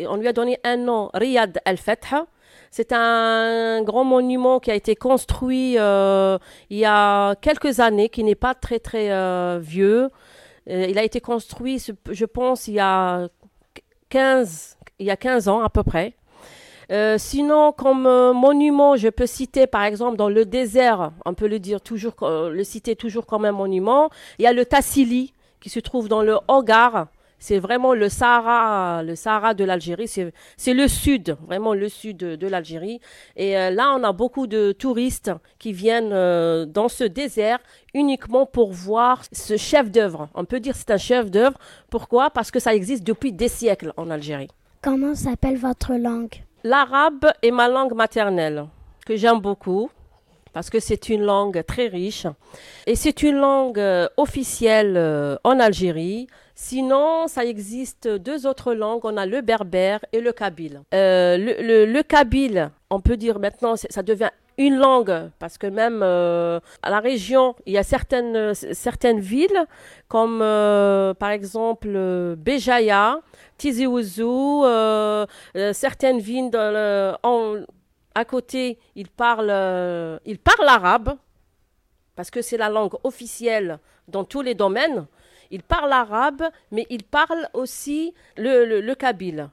on 0.09 0.17
lui 0.17 0.29
a 0.29 0.33
donné 0.35 0.61
un 0.63 0.77
nom, 0.77 1.11
Riyad 1.15 1.61
al-Fath. 1.65 2.15
C'est 2.71 2.93
un 2.93 3.83
grand 3.83 4.05
monument 4.05 4.61
qui 4.61 4.71
a 4.71 4.75
été 4.75 4.95
construit 4.95 5.73
il 5.73 6.79
y 6.79 6.85
a 6.85 7.35
quelques 7.37 7.81
années, 7.81 8.11
qui 8.11 8.23
n'est 8.23 8.35
pas 8.35 8.55
très 8.55 8.79
très 8.79 9.59
vieux. 9.59 10.11
Il 10.67 10.99
a 10.99 11.03
été 11.03 11.21
construit, 11.23 11.83
je 12.11 12.25
pense, 12.27 12.69
il 12.69 12.75
y 12.75 12.81
a 12.81 13.29
15, 14.11 14.77
il 15.03 15.07
y 15.07 15.11
a 15.11 15.17
15 15.17 15.49
ans 15.49 15.61
à 15.61 15.69
peu 15.69 15.83
près. 15.83 16.15
sinon, 17.17 17.73
comme 17.73 18.03
monument, 18.33 18.97
je 18.97 19.09
peux 19.09 19.27
citer 19.27 19.67
par 19.67 19.85
exemple 19.85 20.17
dans 20.17 20.29
le 20.29 20.45
désert, 20.45 21.13
on 21.25 21.35
peut 21.35 21.49
le 21.49 21.59
dire 21.59 21.81
toujours, 21.81 22.15
le 22.21 22.65
citer 22.65 22.97
toujours 22.97 23.27
comme 23.27 23.45
un 23.45 23.53
monument. 23.53 24.11
Il 24.39 24.43
y 24.43 24.47
a 24.47 24.53
le 24.53 24.65
Tassili 24.65 25.33
qui 25.63 25.71
se 25.71 25.81
trouve 25.81 26.09
dans 26.09 26.23
le 26.23 26.39
Hogar. 26.49 27.07
C'est 27.43 27.59
vraiment 27.59 27.93
le 27.93 28.09
Sahara, 28.09 29.03
le 29.03 29.17
Sahara 29.17 29.53
de 29.53 29.65
l'Algérie. 29.65 30.07
C'est 30.07 30.75
le 30.75 30.87
sud, 30.87 31.37
vraiment 31.49 31.75
le 31.75 31.89
sud 31.89 32.19
de, 32.19 32.47
l'Algérie. 32.47 33.01
Et 33.35 33.59
euh, 33.59 33.71
là, 33.71 33.97
on 33.99 34.05
a 34.05 34.13
beaucoup 34.13 34.47
de 34.47 34.71
touristes 34.71 35.33
qui 35.59 35.73
viennent 35.73 36.13
euh, 36.13 36.67
dans 36.67 36.89
ce 36.89 37.03
désert 37.03 37.59
uniquement 37.95 38.47
pour 38.47 38.73
voir 38.73 39.23
ce 39.33 39.57
chef 39.57 39.91
d'œuvre. 39.91 40.29
On 40.35 40.45
peut 40.45 40.61
dire 40.61 40.77
c'est 40.77 40.93
un 40.93 40.99
chef 40.99 41.33
d'œuvre. 41.33 41.59
Pourquoi? 41.91 42.31
Parce 42.31 42.53
que 42.53 42.61
ça 42.61 42.77
existe 42.77 43.03
depuis 43.03 43.33
des 43.33 43.49
siècles 43.49 43.93
en 43.97 44.09
Algérie. 44.11 44.51
Comment 44.83 45.15
s'appelle 45.15 45.57
votre 45.59 45.95
langue? 45.95 46.43
L'arabe 46.65 47.27
est 47.41 47.53
ma 47.53 47.69
langue 47.69 47.95
maternelle, 47.95 48.67
que 49.07 49.15
j'aime 49.15 49.39
beaucoup 49.39 49.89
parce 50.53 50.71
que 50.71 50.81
c'est 50.81 51.09
une 51.09 51.23
langue 51.23 51.65
très 51.65 51.87
riche 51.87 52.27
et 52.89 52.97
c'est 52.97 53.23
une 53.23 53.37
langue 53.37 53.79
euh, 53.79 54.09
officielle 54.17 54.99
en 55.45 55.61
Algérie. 55.61 56.27
Sinon, 56.57 57.29
ça 57.29 57.45
existe 57.45 58.09
deux 58.09 58.47
autres 58.47 58.75
langues. 58.75 59.05
On 59.05 59.17
a 59.17 59.25
le 59.25 59.41
berbère 59.41 60.01
et 60.13 60.21
le 60.21 60.33
kabyle. 60.33 60.83
Euh, 60.93 61.37
le, 61.39 62.03
kabyle, 62.03 62.71
on 62.91 63.01
peut 63.01 63.17
dire 63.17 63.39
maintenant, 63.39 63.75
ça 63.77 64.03
devient 64.03 64.31
une 64.59 64.77
langue 64.77 65.31
parce 65.39 65.59
que 65.59 65.67
même 65.67 66.01
euh, 66.03 66.61
à 66.83 66.91
la 66.91 67.01
région, 67.01 67.55
il 67.67 67.73
y 67.73 67.79
a 67.79 67.83
certaines, 67.83 69.21
villes 69.21 69.67
comme 70.09 70.41
euh, 70.43 71.15
par 71.15 71.31
exemple 71.31 72.37
Béjaïa, 72.37 73.21
Tizi 73.59 73.87
Ouzou, 73.87 74.65
certaines 75.73 76.21
villes 76.21 76.51
à 78.15 78.25
côté, 78.27 78.79
ils 78.95 79.09
parlent, 79.09 80.21
ils 80.27 80.39
parlent 80.39 80.69
arabe 80.69 81.17
parce 82.17 82.31
que 82.31 82.43
c'est 82.43 82.57
la 82.57 82.69
langue 82.69 82.95
officielle 83.05 83.79
dans 84.09 84.25
tous 84.25 84.43
les 84.43 84.55
domaines. 84.55 85.07
Il 85.51 85.63
parle 85.63 85.93
arabe, 85.93 86.45
mais 86.71 86.87
il 86.89 87.05
parle 87.05 87.49
aussi 87.53 88.15
le, 88.37 88.81
le, 88.81 88.95
kabyle. 88.95 89.51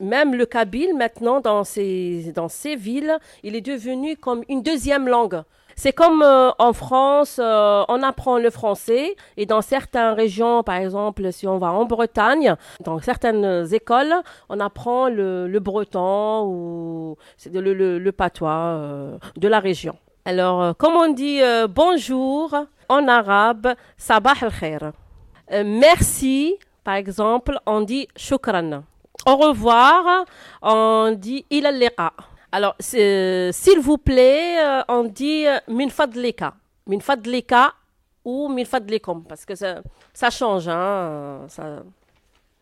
Même 0.00 0.34
le 0.34 0.44
kabyle, 0.44 0.94
maintenant, 0.94 1.40
dans 1.40 1.64
ces, 1.64 2.32
dans 2.34 2.48
ces 2.48 2.76
villes, 2.76 3.16
il 3.42 3.56
est 3.56 3.60
devenu 3.60 4.16
comme 4.16 4.42
une 4.48 4.62
deuxième 4.62 5.08
langue. 5.08 5.42
C'est 5.74 5.92
comme 5.92 6.22
euh, 6.22 6.50
en 6.58 6.72
France, 6.72 7.38
euh, 7.38 7.84
on 7.88 8.02
apprend 8.02 8.38
le 8.38 8.50
français 8.50 9.14
et 9.36 9.44
dans 9.44 9.60
certaines 9.60 10.14
régions, 10.14 10.62
par 10.62 10.76
exemple, 10.76 11.30
si 11.32 11.46
on 11.46 11.58
va 11.58 11.72
en 11.72 11.84
Bretagne, 11.84 12.56
dans 12.82 12.98
certaines 13.00 13.66
écoles, 13.72 14.14
on 14.48 14.58
apprend 14.60 15.08
le, 15.08 15.46
le 15.48 15.60
breton 15.60 16.44
ou 16.46 17.16
le, 17.52 17.74
le, 17.74 17.98
le 17.98 18.12
patois 18.12 18.50
euh, 18.50 19.18
de 19.36 19.48
la 19.48 19.60
région. 19.60 19.96
Alors, 20.24 20.76
comme 20.76 20.94
on 20.94 21.12
dit 21.12 21.40
bonjour 21.68 22.54
en 22.88 23.08
arabe, 23.08 23.74
sabah 23.96 24.34
al-khair. 24.40 24.92
Euh, 25.52 25.62
merci, 25.64 26.56
par 26.84 26.94
exemple, 26.94 27.58
on 27.66 27.82
dit 27.82 28.08
shukran. 28.16 28.82
Au 29.26 29.34
revoir, 29.34 30.24
on 30.62 31.12
dit 31.18 31.44
il 31.50 31.66
Alors, 32.52 32.76
s'il 32.78 33.80
vous 33.80 33.98
plaît, 33.98 34.64
euh, 34.64 34.82
on 34.86 35.02
dit 35.02 35.46
fadlika. 35.90 36.54
Min 36.86 37.00
fadlika 37.00 37.74
ou 38.24 38.48
min 38.48 38.64
fadlikum, 38.64 39.24
parce 39.24 39.44
que 39.44 39.56
ça, 39.56 39.82
ça 40.14 40.30
change, 40.30 40.68
hein, 40.68 41.40
ça, 41.48 41.82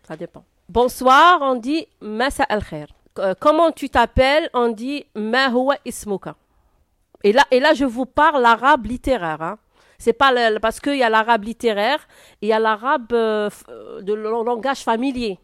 ça 0.09 0.17
dépend. 0.17 0.43
Bonsoir, 0.67 1.41
on 1.43 1.57
dit 1.57 1.87
masa 2.01 2.45
al 2.45 2.65
khair. 2.65 2.87
Euh, 3.19 3.35
comment 3.39 3.71
tu 3.71 3.91
t'appelles? 3.91 4.49
On 4.55 4.69
dit 4.69 5.05
ma 5.15 5.51
huwa 5.51 5.77
ismuka. 5.85 6.35
Et 7.23 7.33
là, 7.33 7.45
et 7.51 7.61
là, 7.61 7.75
je 7.75 7.85
vous 7.85 8.07
parle 8.07 8.41
l'arabe 8.41 8.87
littéraire. 8.87 9.43
Hein. 9.43 9.59
C'est 9.99 10.15
pas 10.15 10.33
parce 10.61 10.81
qu'il 10.81 10.97
y 10.97 11.03
a 11.03 11.11
l'arabe 11.11 11.45
littéraire 11.45 12.07
il 12.41 12.49
y 12.49 12.53
a 12.53 12.59
l'arabe 12.59 13.13
euh, 13.13 13.51
de 14.01 14.15
langage 14.15 14.81
familier. 14.81 15.39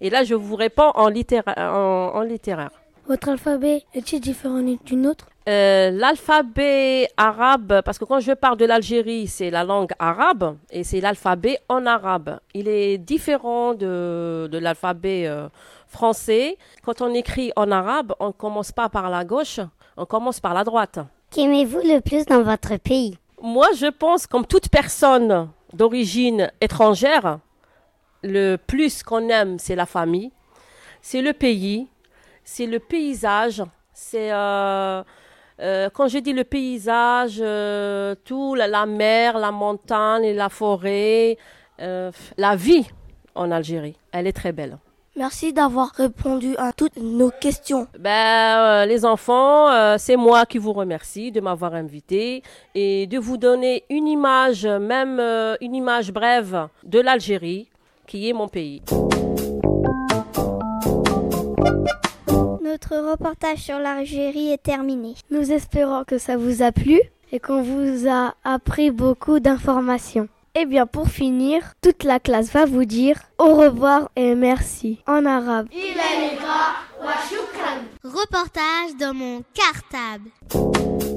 Et 0.00 0.10
là, 0.10 0.24
je 0.24 0.34
vous 0.34 0.56
réponds 0.56 0.90
en, 0.94 1.06
en, 1.06 2.22
littéraire. 2.22 2.70
Votre 3.06 3.30
alphabet 3.30 3.84
est-il 3.94 4.20
différent 4.20 4.60
d'une 4.84 5.06
autre? 5.06 5.26
Euh, 5.48 5.90
L'alphabet 5.90 7.08
arabe, 7.16 7.80
parce 7.82 7.98
que 7.98 8.04
quand 8.04 8.20
je 8.20 8.32
parle 8.32 8.58
de 8.58 8.66
l'Algérie, 8.66 9.26
c'est 9.26 9.50
la 9.50 9.64
langue 9.64 9.92
arabe 9.98 10.56
et 10.70 10.84
c'est 10.84 11.00
l'alphabet 11.00 11.58
en 11.70 11.86
arabe. 11.86 12.38
Il 12.52 12.68
est 12.68 12.98
différent 12.98 13.72
de, 13.72 14.46
de 14.52 14.58
l'alphabet 14.58 15.26
euh, 15.26 15.48
français. 15.86 16.58
Quand 16.84 17.00
on 17.00 17.14
écrit 17.14 17.50
en 17.56 17.70
arabe, 17.70 18.12
on 18.20 18.26
ne 18.26 18.32
commence 18.32 18.72
pas 18.72 18.90
par 18.90 19.08
la 19.08 19.24
gauche, 19.24 19.58
on 19.96 20.04
commence 20.04 20.38
par 20.38 20.52
la 20.52 20.64
droite. 20.64 20.98
Qu'aimez-vous 21.30 21.80
le 21.80 22.00
plus 22.00 22.26
dans 22.26 22.42
votre 22.42 22.76
pays? 22.76 23.16
Moi, 23.40 23.68
je 23.74 23.86
pense, 23.86 24.26
comme 24.26 24.44
toute 24.44 24.68
personne 24.68 25.48
d'origine 25.72 26.50
étrangère, 26.60 27.38
le 28.22 28.56
plus 28.56 29.02
qu'on 29.02 29.28
aime, 29.28 29.58
c'est 29.58 29.76
la 29.76 29.86
famille, 29.86 30.30
c'est 31.02 31.22
le 31.22 31.32
pays, 31.32 31.88
c'est 32.44 32.66
le 32.66 32.78
paysage, 32.78 33.62
c'est 33.92 34.32
euh, 34.32 35.02
euh, 35.60 35.90
quand 35.92 36.08
je 36.08 36.18
dis 36.18 36.32
le 36.32 36.44
paysage, 36.44 37.38
euh, 37.40 38.14
tout 38.24 38.54
la, 38.54 38.86
mer, 38.86 39.38
la 39.38 39.50
montagne, 39.50 40.32
la 40.34 40.48
forêt, 40.48 41.36
la 41.78 42.56
vie 42.56 42.86
en 43.34 43.50
Algérie, 43.50 43.96
elle 44.12 44.26
est 44.26 44.32
très 44.32 44.52
belle. 44.52 44.78
Merci 45.16 45.52
d'avoir 45.52 45.90
répondu 45.90 46.54
à 46.58 46.72
toutes 46.72 46.96
nos 46.96 47.30
questions. 47.30 47.88
Ben, 47.98 48.86
les 48.86 49.04
enfants, 49.04 49.96
c'est 49.98 50.16
moi 50.16 50.46
qui 50.46 50.58
vous 50.58 50.72
remercie 50.72 51.32
de 51.32 51.40
m'avoir 51.40 51.74
invité 51.74 52.42
et 52.76 53.08
de 53.08 53.18
vous 53.18 53.36
donner 53.36 53.84
une 53.90 54.06
image, 54.06 54.64
même 54.64 55.20
une 55.60 55.74
image 55.74 56.12
brève 56.12 56.68
de 56.84 57.00
l'Algérie, 57.00 57.68
qui 58.08 58.28
est 58.28 58.32
mon 58.32 58.48
pays. 58.48 58.82
Notre 62.62 63.10
reportage 63.10 63.58
sur 63.58 63.78
l'Algérie 63.78 64.50
est 64.50 64.62
terminé. 64.62 65.14
Nous 65.30 65.52
espérons 65.52 66.04
que 66.04 66.18
ça 66.18 66.36
vous 66.36 66.62
a 66.62 66.72
plu 66.72 67.00
et 67.30 67.38
qu'on 67.38 67.62
vous 67.62 68.08
a 68.08 68.34
appris 68.44 68.90
beaucoup 68.90 69.40
d'informations. 69.40 70.28
Eh 70.54 70.64
bien, 70.64 70.86
pour 70.86 71.08
finir, 71.08 71.74
toute 71.82 72.02
la 72.02 72.18
classe 72.18 72.50
va 72.50 72.64
vous 72.64 72.84
dire 72.84 73.20
au 73.38 73.54
revoir 73.54 74.10
et 74.16 74.34
merci 74.34 74.98
en 75.06 75.24
arabe. 75.26 75.68
Reportage 78.02 78.96
dans 78.98 79.14
mon 79.14 79.42
cartable. 79.54 81.07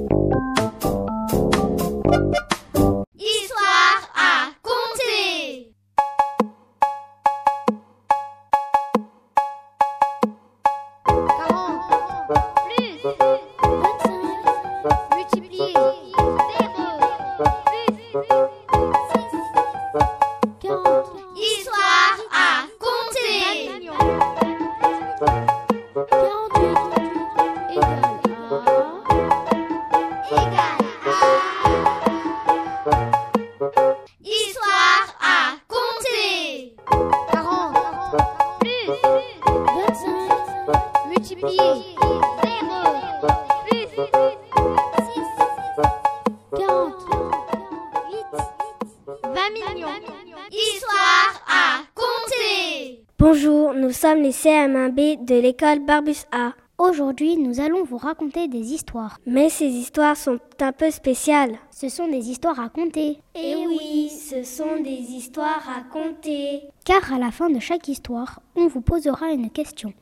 L'école 55.62 55.84
Barbus 55.84 56.24
A. 56.32 56.54
Aujourd'hui, 56.76 57.36
nous 57.36 57.60
allons 57.60 57.84
vous 57.84 57.96
raconter 57.96 58.48
des 58.48 58.72
histoires. 58.72 59.18
Mais 59.26 59.48
ces 59.48 59.66
histoires 59.66 60.16
sont 60.16 60.40
un 60.60 60.72
peu 60.72 60.90
spéciales. 60.90 61.56
Ce 61.70 61.88
sont 61.88 62.08
des 62.08 62.30
histoires 62.30 62.58
à 62.58 62.68
compter. 62.68 63.18
Eh 63.36 63.54
oui, 63.68 64.08
ce 64.08 64.42
sont 64.42 64.82
des 64.82 64.90
histoires 64.90 65.62
à 65.68 65.82
compter. 65.82 66.62
Car 66.84 67.12
à 67.12 67.18
la 67.18 67.30
fin 67.30 67.48
de 67.48 67.60
chaque 67.60 67.86
histoire, 67.86 68.40
on 68.56 68.66
vous 68.66 68.80
posera 68.80 69.30
une 69.30 69.50
question. 69.50 69.92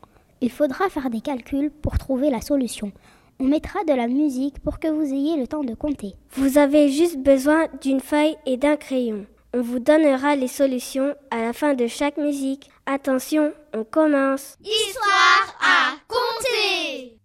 Il 0.40 0.50
faudra 0.50 0.88
faire 0.88 1.10
des 1.10 1.20
calculs 1.20 1.70
pour 1.70 1.98
trouver 1.98 2.30
la 2.30 2.40
solution. 2.40 2.90
On 3.38 3.44
mettra 3.44 3.84
de 3.84 3.92
la 3.92 4.06
musique 4.06 4.60
pour 4.60 4.78
que 4.78 4.88
vous 4.88 5.12
ayez 5.12 5.36
le 5.36 5.46
temps 5.46 5.64
de 5.64 5.74
compter. 5.74 6.14
Vous 6.32 6.56
avez 6.56 6.88
juste 6.88 7.18
besoin 7.18 7.66
d'une 7.82 8.00
feuille 8.00 8.36
et 8.46 8.56
d'un 8.56 8.76
crayon. 8.76 9.26
On 9.52 9.62
vous 9.62 9.80
donnera 9.80 10.36
les 10.36 10.46
solutions 10.46 11.16
à 11.32 11.42
la 11.42 11.52
fin 11.52 11.74
de 11.74 11.88
chaque 11.88 12.18
musique. 12.18 12.70
Attention, 12.86 13.52
on 13.74 13.82
commence. 13.82 14.56
Histoire 14.62 15.58
à 15.60 15.96
compter. 16.06 17.18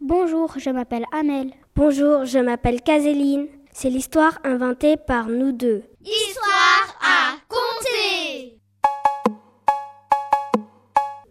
Bonjour, 0.00 0.54
je 0.58 0.70
m'appelle 0.70 1.04
Amel. 1.12 1.50
Bonjour, 1.74 2.24
je 2.24 2.38
m'appelle 2.38 2.82
Caséline. 2.82 3.48
C'est 3.72 3.90
l'histoire 3.90 4.38
inventée 4.44 4.96
par 4.96 5.26
nous 5.26 5.50
deux. 5.50 5.82
Histoire 6.04 6.96
à 7.02 7.34
compter. 7.48 8.60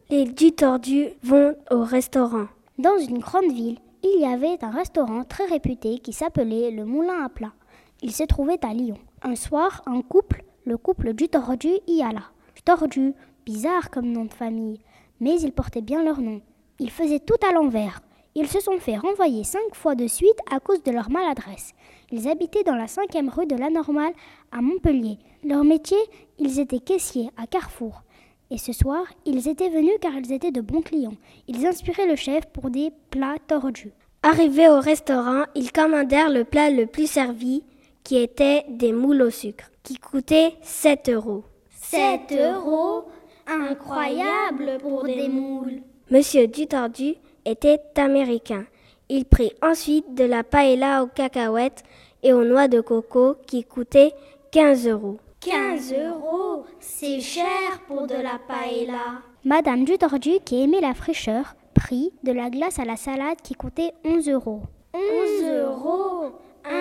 Les 0.09 0.25
dix 0.25 0.53
tordus 0.53 1.11
vont 1.23 1.55
au 1.71 1.81
restaurant. 1.85 2.47
Dans 2.77 2.97
une 2.97 3.19
grande 3.19 3.53
ville, 3.53 3.79
il 4.03 4.19
y 4.19 4.25
avait 4.25 4.61
un 4.65 4.71
restaurant 4.71 5.23
très 5.23 5.45
réputé 5.45 5.99
qui 5.99 6.11
s'appelait 6.11 6.71
le 6.71 6.83
Moulin 6.83 7.23
à 7.23 7.29
plat. 7.29 7.53
Il 8.01 8.11
se 8.11 8.23
trouvait 8.23 8.63
à 8.63 8.73
Lyon. 8.73 8.97
Un 9.23 9.35
soir, 9.35 9.81
un 9.87 10.01
couple, 10.01 10.43
le 10.65 10.77
couple 10.77 11.13
du 11.13 11.29
tordu, 11.29 11.69
y 11.87 12.03
alla. 12.03 12.31
Du 12.55 12.61
tordu, 12.61 13.13
bizarre 13.45 13.89
comme 13.89 14.11
nom 14.11 14.25
de 14.25 14.33
famille, 14.33 14.79
mais 15.19 15.39
ils 15.41 15.51
portaient 15.51 15.81
bien 15.81 16.03
leur 16.03 16.21
nom. 16.21 16.41
Ils 16.79 16.91
faisaient 16.91 17.19
tout 17.19 17.39
à 17.47 17.53
l'envers. 17.53 18.01
Ils 18.35 18.47
se 18.47 18.59
sont 18.59 18.77
fait 18.77 18.97
renvoyer 18.97 19.43
cinq 19.43 19.73
fois 19.73 19.95
de 19.95 20.05
suite 20.05 20.39
à 20.51 20.59
cause 20.59 20.83
de 20.83 20.91
leur 20.91 21.09
maladresse. 21.09 21.73
Ils 22.11 22.27
habitaient 22.27 22.63
dans 22.63 22.75
la 22.75 22.87
cinquième 22.87 23.29
rue 23.29 23.47
de 23.47 23.55
la 23.55 23.71
Normale 23.71 24.13
à 24.51 24.61
Montpellier. 24.61 25.17
Leur 25.43 25.63
métier, 25.63 25.97
ils 26.37 26.59
étaient 26.59 26.79
caissiers 26.79 27.31
à 27.35 27.47
Carrefour. 27.47 28.03
Et 28.51 28.59
ce 28.59 28.73
soir, 28.73 29.05
ils 29.25 29.47
étaient 29.47 29.71
venus 29.71 29.97
car 29.99 30.13
ils 30.13 30.31
étaient 30.31 30.51
de 30.51 30.61
bons 30.61 30.83
clients. 30.83 31.17
Ils 31.47 31.65
inspiraient 31.65 32.07
le 32.07 32.15
chef 32.15 32.45
pour 32.53 32.69
des 32.69 32.91
plats 33.09 33.37
tordus. 33.47 33.91
Arrivés 34.21 34.69
au 34.69 34.79
restaurant, 34.79 35.45
ils 35.55 35.71
commandèrent 35.71 36.29
le 36.29 36.43
plat 36.43 36.69
le 36.69 36.85
plus 36.85 37.07
servi, 37.07 37.63
qui 38.07 38.15
était 38.15 38.63
des 38.69 38.93
moules 38.93 39.21
au 39.21 39.29
sucre, 39.29 39.69
qui 39.83 39.97
coûtaient 39.97 40.53
7 40.61 41.09
euros. 41.09 41.43
7 41.71 42.31
euros 42.39 43.03
Incroyable 43.45 44.77
pour 44.81 45.03
des 45.03 45.27
moules. 45.27 45.81
Monsieur 46.09 46.47
Dutordu 46.47 47.15
était 47.43 47.81
américain. 47.97 48.63
Il 49.09 49.25
prit 49.25 49.51
ensuite 49.61 50.13
de 50.13 50.23
la 50.23 50.45
paella 50.45 51.03
aux 51.03 51.07
cacahuètes 51.07 51.83
et 52.23 52.31
aux 52.31 52.45
noix 52.45 52.69
de 52.69 52.79
coco 52.79 53.35
qui 53.45 53.65
coûtaient 53.65 54.13
15 54.51 54.87
euros. 54.87 55.17
15 55.41 55.93
euros 55.93 56.63
C'est 56.79 57.19
cher 57.19 57.81
pour 57.87 58.07
de 58.07 58.15
la 58.15 58.39
paella. 58.47 59.21
Madame 59.43 59.83
Dutordu, 59.83 60.39
qui 60.45 60.63
aimait 60.63 60.79
la 60.79 60.93
fraîcheur, 60.93 61.57
prit 61.73 62.13
de 62.23 62.31
la 62.31 62.49
glace 62.49 62.79
à 62.79 62.85
la 62.85 62.95
salade 62.95 63.41
qui 63.43 63.53
coûtait 63.53 63.91
11 64.05 64.29
euros. 64.29 64.61
11 64.93 65.01
euros 65.43 65.46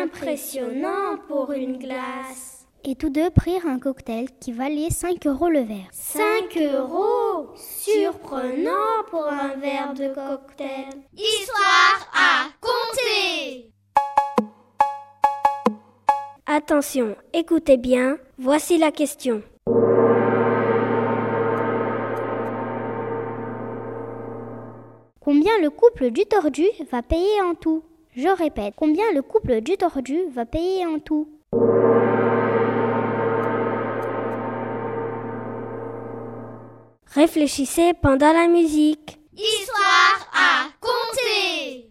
Impressionnant 0.06 1.18
pour 1.26 1.50
une 1.50 1.78
glace. 1.78 2.68
Et 2.84 2.94
tous 2.94 3.10
deux 3.10 3.28
prirent 3.30 3.66
un 3.66 3.80
cocktail 3.80 4.28
qui 4.40 4.52
valait 4.52 4.90
5 4.90 5.26
euros 5.26 5.48
le 5.48 5.62
verre. 5.62 5.88
5 5.90 6.56
euros 6.58 7.48
Surprenant 7.56 9.02
pour 9.10 9.26
un 9.26 9.56
verre 9.56 9.94
de 9.94 10.06
cocktail. 10.14 11.02
Histoire 11.12 12.08
à 12.14 12.46
compter. 12.60 13.72
Attention, 16.46 17.16
écoutez 17.32 17.76
bien, 17.76 18.18
voici 18.38 18.78
la 18.78 18.92
question. 18.92 19.42
Combien 25.20 25.58
le 25.60 25.70
couple 25.70 26.12
du 26.12 26.24
tordu 26.26 26.64
va 26.92 27.02
payer 27.02 27.42
en 27.42 27.56
tout? 27.56 27.82
Je 28.16 28.28
répète, 28.28 28.72
combien 28.74 29.04
le 29.12 29.20
couple 29.20 29.60
du 29.60 29.76
tordu 29.76 30.16
va 30.32 30.46
payer 30.46 30.86
en 30.86 30.98
tout? 30.98 31.28
Réfléchissez 37.12 37.92
pendant 38.00 38.32
la 38.32 38.48
musique. 38.48 39.20
Histoire 39.34 40.30
à 40.32 40.70
compter. 40.80 41.90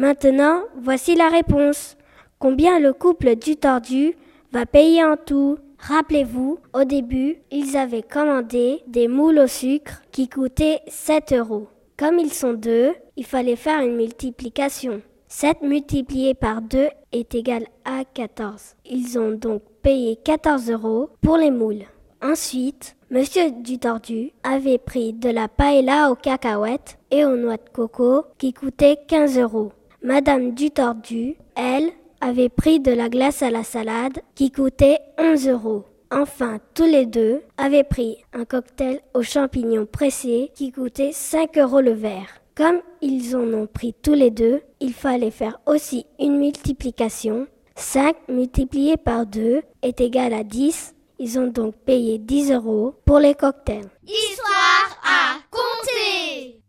Maintenant, 0.00 0.62
voici 0.80 1.14
la 1.14 1.28
réponse. 1.28 1.98
Combien 2.38 2.80
le 2.80 2.94
couple 2.94 3.36
du 3.36 3.56
tordu 3.56 4.14
va 4.50 4.64
payer 4.64 5.04
en 5.04 5.18
tout? 5.18 5.58
Rappelez-vous, 5.78 6.58
au 6.72 6.84
début, 6.84 7.36
ils 7.50 7.76
avaient 7.76 8.00
commandé 8.00 8.80
des 8.86 9.08
moules 9.08 9.40
au 9.40 9.46
sucre 9.46 10.00
qui 10.10 10.26
coûtaient 10.26 10.80
7 10.88 11.34
euros. 11.34 11.68
Comme 11.98 12.18
ils 12.18 12.32
sont 12.32 12.54
deux, 12.54 12.94
il 13.18 13.26
fallait 13.26 13.56
faire 13.56 13.82
une 13.82 13.96
multiplication. 13.96 15.02
7 15.28 15.60
multiplié 15.60 16.32
par 16.32 16.62
2 16.62 16.88
est 17.12 17.34
égal 17.34 17.64
à 17.84 18.04
14. 18.14 18.76
Ils 18.86 19.18
ont 19.18 19.32
donc 19.32 19.60
payé 19.82 20.16
14 20.16 20.70
euros 20.70 21.10
pour 21.20 21.36
les 21.36 21.50
moules. 21.50 21.84
Ensuite, 22.22 22.96
Monsieur 23.10 23.50
Dutordu 23.50 24.32
avait 24.44 24.78
pris 24.78 25.12
de 25.12 25.28
la 25.28 25.48
paella 25.48 26.10
aux 26.10 26.16
cacahuètes 26.16 26.96
et 27.10 27.26
aux 27.26 27.36
noix 27.36 27.58
de 27.58 27.68
coco 27.70 28.24
qui 28.38 28.54
coûtaient 28.54 28.96
15 29.06 29.38
euros. 29.38 29.72
Madame 30.02 30.52
du 30.54 30.70
Tordu, 30.70 31.36
elle, 31.56 31.90
avait 32.22 32.48
pris 32.48 32.80
de 32.80 32.90
la 32.90 33.10
glace 33.10 33.42
à 33.42 33.50
la 33.50 33.62
salade 33.62 34.20
qui 34.34 34.50
coûtait 34.50 34.98
11 35.18 35.48
euros. 35.48 35.84
Enfin, 36.10 36.58
tous 36.74 36.86
les 36.86 37.04
deux 37.04 37.42
avaient 37.58 37.84
pris 37.84 38.16
un 38.32 38.46
cocktail 38.46 39.00
aux 39.12 39.22
champignons 39.22 39.84
pressés 39.84 40.50
qui 40.54 40.72
coûtait 40.72 41.12
5 41.12 41.58
euros 41.58 41.82
le 41.82 41.92
verre. 41.92 42.40
Comme 42.54 42.80
ils 43.02 43.36
en 43.36 43.52
ont 43.52 43.66
pris 43.66 43.94
tous 44.02 44.14
les 44.14 44.30
deux, 44.30 44.62
il 44.80 44.94
fallait 44.94 45.30
faire 45.30 45.60
aussi 45.66 46.06
une 46.18 46.38
multiplication. 46.38 47.46
5 47.76 48.16
multiplié 48.28 48.96
par 48.96 49.26
2 49.26 49.60
est 49.82 50.00
égal 50.00 50.32
à 50.32 50.44
10. 50.44 50.94
Ils 51.18 51.38
ont 51.38 51.46
donc 51.46 51.74
payé 51.76 52.16
10 52.18 52.52
euros 52.52 52.94
pour 53.04 53.18
les 53.18 53.34
cocktails. 53.34 53.90
Histoire 54.06 54.98
à 55.04 55.36
compter 55.50 56.59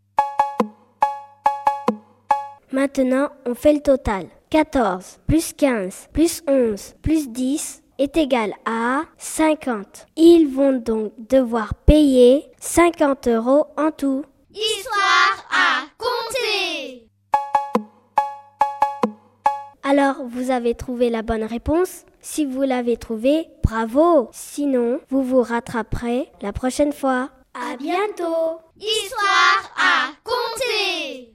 Maintenant, 2.72 3.28
on 3.44 3.54
fait 3.54 3.74
le 3.74 3.80
total. 3.80 4.28
14 4.48 5.18
plus 5.26 5.52
15 5.52 6.08
plus 6.12 6.42
11 6.46 6.94
plus 7.02 7.28
10 7.28 7.82
est 7.98 8.16
égal 8.16 8.52
à 8.64 9.02
50. 9.18 10.06
Ils 10.16 10.46
vont 10.46 10.72
donc 10.78 11.12
devoir 11.18 11.74
payer 11.74 12.44
50 12.60 13.28
euros 13.28 13.66
en 13.76 13.90
tout. 13.90 14.24
Histoire 14.50 15.48
à 15.50 15.84
compter 15.98 17.08
Alors, 19.82 20.16
vous 20.26 20.50
avez 20.50 20.74
trouvé 20.74 21.10
la 21.10 21.22
bonne 21.22 21.44
réponse 21.44 22.04
Si 22.20 22.44
vous 22.44 22.62
l'avez 22.62 22.96
trouvée, 22.96 23.48
bravo 23.62 24.28
Sinon, 24.32 25.00
vous 25.10 25.22
vous 25.22 25.42
rattraperez 25.42 26.30
la 26.40 26.52
prochaine 26.52 26.92
fois. 26.92 27.30
À 27.54 27.76
bientôt 27.76 28.60
Histoire 28.78 29.74
à 29.76 30.08
compter 30.24 31.34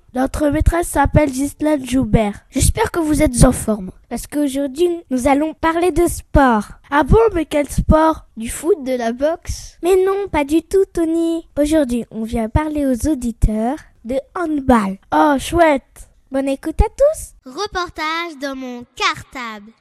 Notre 0.13 0.49
maîtresse 0.49 0.89
s'appelle 0.89 1.31
Gislaine 1.31 1.87
Joubert. 1.87 2.41
J'espère 2.49 2.91
que 2.91 2.99
vous 2.99 3.21
êtes 3.21 3.45
en 3.45 3.53
forme. 3.53 3.91
Parce 4.09 4.27
qu'aujourd'hui, 4.27 4.89
nous 5.09 5.29
allons 5.29 5.53
parler 5.53 5.91
de 5.91 6.05
sport. 6.05 6.65
Ah 6.89 7.03
bon, 7.03 7.17
mais 7.33 7.45
quel 7.45 7.69
sport? 7.69 8.25
Du 8.35 8.49
foot, 8.49 8.83
de 8.83 8.91
la 8.91 9.13
boxe? 9.13 9.77
Mais 9.81 9.95
non, 10.05 10.27
pas 10.29 10.43
du 10.43 10.63
tout, 10.63 10.83
Tony. 10.91 11.47
Aujourd'hui, 11.57 12.03
on 12.11 12.23
vient 12.23 12.49
parler 12.49 12.85
aux 12.85 13.09
auditeurs 13.09 13.77
de 14.03 14.19
handball. 14.35 14.97
Oh, 15.13 15.35
chouette 15.39 16.09
Bonne 16.29 16.49
écoute 16.49 16.81
à 16.81 16.89
tous 16.89 17.33
Reportage 17.45 18.37
dans 18.41 18.55
mon 18.55 18.83
cartable. 18.95 19.71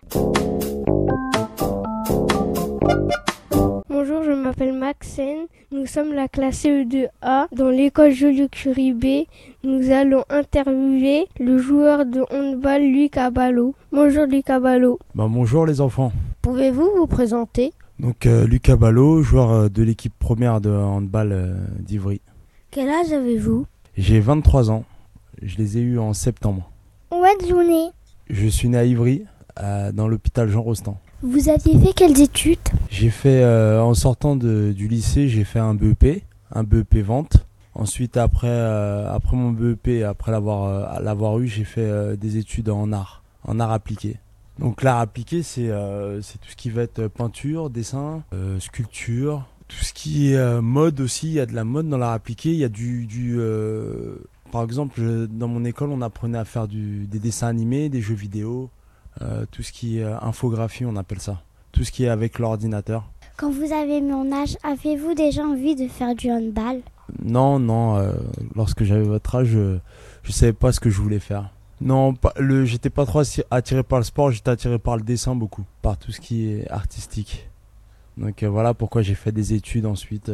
Bonjour, 4.03 4.23
je 4.23 4.31
m'appelle 4.31 4.73
Maxine. 4.73 5.47
Nous 5.73 5.85
sommes 5.85 6.15
la 6.15 6.27
classe 6.27 6.65
CE2A 6.65 7.49
dans 7.55 7.69
l'école 7.69 8.13
Joliot 8.13 8.49
Curie 8.49 8.95
B. 8.95 9.27
Nous 9.63 9.91
allons 9.91 10.25
interviewer 10.31 11.27
le 11.39 11.59
joueur 11.59 12.07
de 12.07 12.23
handball 12.33 12.81
Lucas 12.81 13.31
Ballot. 13.31 13.75
Bonjour 13.93 14.25
Lucas 14.25 14.59
Ballot. 14.59 14.99
Bah, 15.15 15.27
bonjour 15.29 15.67
les 15.67 15.83
enfants. 15.83 16.13
Pouvez-vous 16.41 16.91
vous 16.97 17.07
présenter? 17.07 17.75
Donc 17.99 18.25
euh, 18.25 18.47
Lucas 18.47 18.77
Ballot, 18.77 19.21
joueur 19.21 19.51
euh, 19.51 19.69
de 19.69 19.83
l'équipe 19.83 20.15
première 20.19 20.63
de 20.63 20.71
handball 20.71 21.33
euh, 21.33 21.55
d'Ivry. 21.81 22.23
Quel 22.71 22.89
âge 22.89 23.13
avez-vous? 23.13 23.67
J'ai 23.99 24.21
23 24.21 24.71
ans. 24.71 24.85
Je 25.43 25.59
les 25.59 25.77
ai 25.77 25.83
eus 25.83 25.99
en 25.99 26.15
septembre. 26.15 26.71
Où 27.13 27.23
êtes-vous 27.23 27.65
né? 27.65 27.91
Je 28.31 28.47
suis 28.47 28.71
né 28.71 28.79
à 28.79 28.85
Ivry, 28.87 29.27
dans 29.93 30.09
l'hôpital 30.09 30.49
Jean 30.49 30.63
Rostand. 30.63 30.97
Vous 31.23 31.51
aviez 31.51 31.79
fait 31.79 31.93
quelles 31.93 32.19
études? 32.19 32.59
J'ai 32.89 33.11
fait, 33.11 33.43
euh, 33.43 33.83
en 33.83 33.93
sortant 33.93 34.37
de, 34.37 34.73
du 34.75 34.89
lycée, 34.89 35.29
j'ai 35.29 35.45
fait 35.45 35.59
un 35.59 35.75
BEP, 35.75 36.23
un 36.51 36.65
BEP 36.65 36.97
vente. 36.97 37.45
Ensuite, 37.75 38.17
après, 38.17 38.49
euh, 38.49 39.13
après 39.13 39.37
mon 39.37 39.51
BEP, 39.51 40.03
après 40.03 40.33
l'avoir 40.33 40.65
euh, 40.65 41.03
l'avoir 41.03 41.39
eu, 41.39 41.47
j'ai 41.47 41.65
fait 41.65 42.17
des 42.17 42.39
études 42.39 42.71
en 42.71 42.91
art, 42.93 43.23
en 43.45 43.61
art 43.61 43.71
appliqué. 43.71 44.17
Donc 44.59 44.83
l'art 44.83 44.99
appliqué, 44.99 45.43
c'est 45.43 45.71
c'est 46.23 46.39
tout 46.39 46.49
ce 46.49 46.57
qui 46.57 46.71
va 46.71 46.83
être 46.83 47.07
peinture, 47.07 47.71
dessin, 47.71 48.23
sculpture, 48.59 49.47
tout 49.69 49.85
ce 49.85 49.93
qui 49.93 50.33
est 50.33 50.61
mode 50.61 51.01
aussi. 51.01 51.29
Il 51.29 51.33
y 51.35 51.41
a 51.41 51.47
de 51.47 51.55
la 51.55 51.65
mode 51.65 51.89
dans 51.89 51.99
l'art 51.99 52.13
appliqué. 52.13 52.51
Il 52.51 52.59
y 52.59 52.65
a 52.65 52.69
du, 52.69 53.07
du 53.07 53.39
par 54.51 54.65
exemple, 54.65 55.01
dans 55.29 55.49
mon 55.49 55.65
école, 55.65 55.91
on 55.91 56.03
apprenait 56.03 56.39
à 56.39 56.45
faire 56.45 56.67
du, 56.67 57.07
des 57.07 57.19
dessins 57.19 57.47
animés, 57.47 57.89
des 57.89 58.01
jeux 58.01 58.15
vidéo, 58.15 58.69
euh, 59.23 59.44
tout 59.51 59.62
ce 59.62 59.73
qui 59.73 59.99
est 59.99 60.05
euh, 60.05 60.18
infographie, 60.20 60.85
on 60.85 60.96
appelle 60.96 61.20
ça. 61.20 61.42
Tout 61.73 61.85
ce 61.85 61.92
qui 61.92 62.05
est 62.05 62.09
avec 62.09 62.38
l'ordinateur. 62.38 63.05
Quand 63.37 63.51
vous 63.51 63.73
avez 63.73 64.01
mon 64.01 64.33
âge, 64.33 64.57
avez-vous 64.62 65.14
déjà 65.14 65.42
envie 65.42 65.77
de 65.77 65.88
faire 65.88 66.14
du 66.14 66.31
handball? 66.31 66.81
Non, 67.23 67.59
non. 67.59 67.96
Euh, 67.96 68.12
lorsque 68.55 68.85
j'avais 68.85 69.03
votre 69.03 69.35
âge, 69.35 69.49
je 69.49 69.79
ne 70.27 70.33
savais 70.33 70.53
pas 70.53 70.73
ce 70.73 70.81
que 70.81 70.90
je 70.90 71.01
voulais 71.01 71.18
faire. 71.18 71.51
Non, 71.81 72.14
le, 72.38 72.66
j'étais 72.66 72.90
pas 72.90 73.07
trop 73.07 73.23
attiré 73.51 73.83
par 73.83 73.99
le 73.99 74.05
sport, 74.05 74.31
j'étais 74.31 74.51
attiré 74.51 74.79
par 74.79 74.96
le 74.96 75.03
dessin 75.03 75.35
beaucoup, 75.35 75.64
par 75.81 75.96
tout 75.96 76.12
ce 76.12 76.20
qui 76.20 76.51
est 76.51 76.70
artistique. 76.70 77.49
Donc 78.18 78.44
voilà 78.44 78.75
pourquoi 78.75 79.01
j'ai 79.01 79.14
fait 79.14 79.33
des 79.33 79.55
études 79.55 79.87
ensuite 79.87 80.31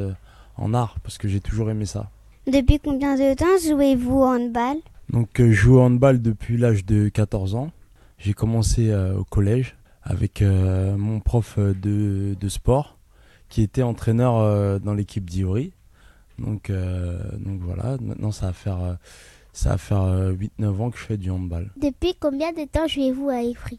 en 0.57 0.75
art, 0.75 0.97
parce 1.05 1.19
que 1.19 1.29
j'ai 1.29 1.39
toujours 1.39 1.71
aimé 1.71 1.87
ça. 1.87 2.11
Depuis 2.49 2.81
combien 2.81 3.15
de 3.15 3.35
temps 3.35 3.47
jouez-vous 3.65 4.19
au 4.19 4.25
handball? 4.25 4.79
Donc 5.11 5.29
je 5.39 5.53
joue 5.53 5.77
au 5.77 5.83
handball 5.83 6.21
depuis 6.21 6.57
l'âge 6.57 6.85
de 6.85 7.09
14 7.09 7.55
ans. 7.55 7.71
J'ai 8.19 8.33
commencé 8.33 8.91
euh, 8.91 9.17
au 9.17 9.25
collège 9.25 9.77
avec 10.03 10.41
euh, 10.43 10.97
mon 10.97 11.21
prof 11.21 11.57
euh, 11.59 11.75
de, 11.75 12.37
de, 12.39 12.49
sport 12.49 12.99
qui 13.49 13.63
était 13.63 13.83
entraîneur 13.83 14.81
dans 14.81 14.95
l'équipe 14.95 15.29
d'Iori. 15.29 15.73
Donc, 16.39 16.71
donc 16.71 17.61
voilà, 17.61 17.97
maintenant 18.01 18.33
ça 18.33 18.47
va 18.47 18.53
faire, 18.53 18.99
ça 19.53 19.71
va 19.71 19.79
faire 19.79 20.33
8-9 20.59 20.83
ans 20.83 20.91
que 20.91 20.99
je 20.99 21.05
fais 21.05 21.17
du 21.17 21.31
handball. 21.31 21.71
Depuis 21.81 22.17
combien 22.19 22.53
de 22.53 22.65
temps 22.65 22.89
jouez-vous 22.89 23.29
à 23.29 23.43
Ivry 23.43 23.79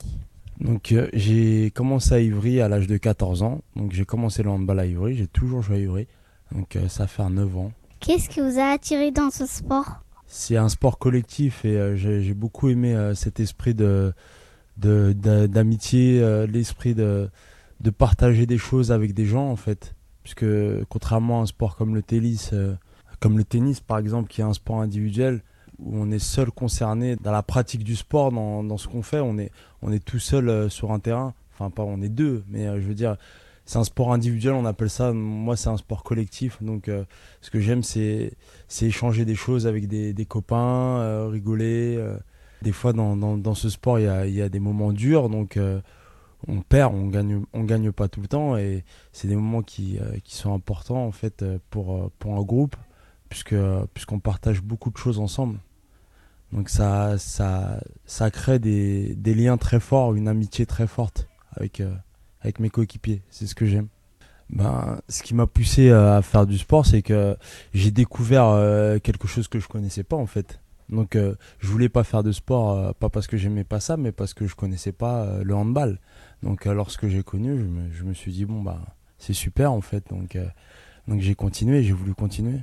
donc 0.59 0.95
j'ai 1.13 1.69
commencé 1.69 2.15
à 2.15 2.19
Ivry 2.19 2.61
à 2.61 2.67
l'âge 2.67 2.87
de 2.87 2.97
14 2.97 3.43
ans. 3.43 3.61
Donc 3.75 3.91
j'ai 3.91 4.05
commencé 4.05 4.41
le 4.41 4.49
handball 4.49 4.79
à 4.79 4.87
Ivry, 4.87 5.15
j'ai 5.15 5.27
toujours 5.27 5.61
joué 5.61 5.75
à 5.75 5.79
Ivry. 5.79 6.07
Donc 6.51 6.79
ça 6.87 7.05
fait 7.05 7.29
9 7.29 7.57
ans. 7.57 7.71
Qu'est-ce 7.99 8.27
qui 8.27 8.39
vous 8.39 8.57
a 8.57 8.71
attiré 8.71 9.11
dans 9.11 9.29
ce 9.29 9.45
sport? 9.45 10.01
C'est 10.27 10.57
un 10.57 10.69
sport 10.69 10.99
collectif 10.99 11.63
et 11.65 11.77
euh, 11.77 11.95
j'ai 11.95 12.33
beaucoup 12.33 12.69
aimé 12.69 12.93
euh, 12.93 13.15
cet 13.15 13.39
esprit 13.39 13.73
de 13.73 14.13
d'amitié, 14.77 16.21
euh, 16.21 16.45
l'esprit 16.45 16.93
de 16.93 17.29
de 17.79 17.89
partager 17.89 18.45
des 18.45 18.57
choses 18.57 18.91
avec 18.91 19.13
des 19.13 19.25
gens 19.25 19.49
en 19.49 19.55
fait. 19.55 19.95
Puisque 20.23 20.45
contrairement 20.89 21.39
à 21.39 21.43
un 21.43 21.45
sport 21.45 21.77
comme 21.77 21.95
le 21.95 22.01
tennis, 22.01 22.53
comme 23.21 23.37
le 23.37 23.45
tennis 23.45 23.79
par 23.79 23.97
exemple, 23.97 24.27
qui 24.27 24.41
est 24.41 24.43
un 24.43 24.53
sport 24.53 24.81
individuel, 24.81 25.41
où 25.79 25.97
on 25.97 26.11
est 26.11 26.19
seul 26.19 26.51
concerné 26.51 27.15
dans 27.15 27.31
la 27.31 27.43
pratique 27.43 27.85
du 27.85 27.95
sport, 27.95 28.33
dans, 28.33 28.61
dans 28.61 28.77
ce 28.77 28.89
qu'on 28.89 29.03
fait, 29.03 29.21
on 29.21 29.37
est, 29.37 29.51
on 29.81 29.93
est 29.93 30.03
tout 30.03 30.19
seul 30.19 30.69
sur 30.69 30.91
un 30.91 30.99
terrain. 30.99 31.33
Enfin, 31.53 31.69
pas 31.69 31.83
on 31.83 32.01
est 32.01 32.09
deux, 32.09 32.43
mais 32.49 32.65
je 32.81 32.85
veux 32.85 32.93
dire, 32.93 33.15
c'est 33.67 33.77
un 33.77 33.83
sport 33.83 34.11
individuel, 34.11 34.55
on 34.55 34.65
appelle 34.65 34.89
ça, 34.89 35.13
moi 35.13 35.55
c'est 35.55 35.69
un 35.69 35.77
sport 35.77 36.03
collectif. 36.03 36.57
Donc 36.63 36.89
ce 37.41 37.49
que 37.51 37.59
j'aime, 37.59 37.83
c'est 37.83 38.33
échanger 38.81 39.25
des 39.25 39.35
choses 39.35 39.67
avec 39.67 39.87
des, 39.87 40.25
copains, 40.25 41.27
rigoler. 41.29 42.03
Des 42.63 42.71
fois, 42.71 42.91
dans, 42.93 43.15
dans, 43.15 43.53
ce 43.53 43.69
sport, 43.69 43.99
il 43.99 44.05
y 44.05 44.07
a, 44.07 44.25
y 44.25 44.41
a, 44.41 44.49
des 44.49 44.59
moments 44.59 44.91
durs, 44.91 45.29
donc 45.29 45.59
on 46.47 46.61
perd, 46.61 46.93
on 46.93 47.07
gagne, 47.07 47.43
on 47.53 47.63
gagne 47.63 47.91
pas 47.91 48.07
tout 48.07 48.21
le 48.21 48.27
temps 48.27 48.57
et 48.57 48.83
c'est 49.11 49.27
des 49.27 49.35
moments 49.35 49.63
qui, 49.63 49.97
euh, 49.99 50.17
qui 50.23 50.35
sont 50.35 50.53
importants 50.53 51.05
en 51.05 51.11
fait 51.11 51.41
euh, 51.41 51.57
pour, 51.69 51.95
euh, 51.95 52.11
pour 52.19 52.35
un 52.35 52.41
groupe 52.41 52.75
puisqu'on 53.29 54.19
partage 54.21 54.61
beaucoup 54.61 54.89
de 54.89 54.97
choses 54.97 55.19
ensemble. 55.19 55.59
Donc 56.53 56.69
ça, 56.69 57.17
ça, 57.17 57.81
ça 58.05 58.31
crée 58.31 58.57
des, 58.57 59.15
des 59.15 59.35
liens 59.35 59.57
très 59.57 59.81
forts, 59.81 60.15
une 60.15 60.29
amitié 60.29 60.65
très 60.65 60.87
forte 60.87 61.27
avec, 61.51 61.81
avec 62.41 62.59
mes 62.59 62.69
coéquipiers. 62.69 63.21
C'est 63.29 63.47
ce 63.47 63.55
que 63.55 63.65
j'aime. 63.65 63.87
Ben, 64.49 64.99
ce 65.09 65.23
qui 65.23 65.35
m'a 65.35 65.45
poussé 65.45 65.91
à 65.91 66.21
faire 66.21 66.45
du 66.45 66.57
sport, 66.57 66.85
c'est 66.85 67.01
que 67.01 67.35
j'ai 67.73 67.91
découvert 67.91 68.55
quelque 69.03 69.27
chose 69.27 69.49
que 69.49 69.59
je 69.59 69.67
connaissais 69.67 70.03
pas 70.03 70.15
en 70.15 70.25
fait. 70.25 70.61
Donc 70.87 71.17
je 71.17 71.67
voulais 71.67 71.89
pas 71.89 72.05
faire 72.05 72.23
de 72.23 72.31
sport, 72.31 72.95
pas 72.95 73.09
parce 73.09 73.27
que 73.27 73.35
j'aimais 73.35 73.65
pas 73.65 73.81
ça, 73.81 73.97
mais 73.97 74.13
parce 74.13 74.33
que 74.33 74.47
je 74.47 74.55
connaissais 74.55 74.93
pas 74.93 75.43
le 75.43 75.53
handball. 75.53 75.99
Donc 76.43 76.67
euh, 76.67 76.73
lorsque 76.73 77.07
j'ai 77.07 77.23
connu, 77.23 77.57
je 77.93 78.03
me, 78.03 78.13
suis 78.13 78.31
dit 78.31 78.45
bon 78.45 78.61
bah 78.61 78.81
c'est 79.17 79.33
super 79.33 79.71
en 79.71 79.81
fait. 79.81 80.09
Donc 80.09 80.35
euh, 80.35 80.45
donc 81.07 81.21
j'ai 81.21 81.35
continué, 81.35 81.83
j'ai 81.83 81.93
voulu 81.93 82.13
continuer. 82.13 82.59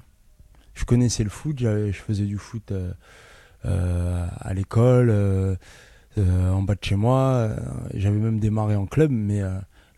Je 0.75 0.85
connaissais 0.85 1.25
le 1.25 1.31
foot, 1.31 1.59
je 1.59 1.93
faisais 1.93 2.25
du 2.25 2.37
foot 2.37 2.73
euh, 3.65 4.27
à 4.41 4.55
l'école, 4.55 5.57
en 6.19 6.63
bas 6.63 6.75
de 6.75 6.85
chez 6.85 6.97
moi. 6.97 7.51
J'avais 7.93 8.19
même 8.19 8.39
démarré 8.39 8.77
en 8.77 8.87
club, 8.87 9.11
mais 9.11 9.43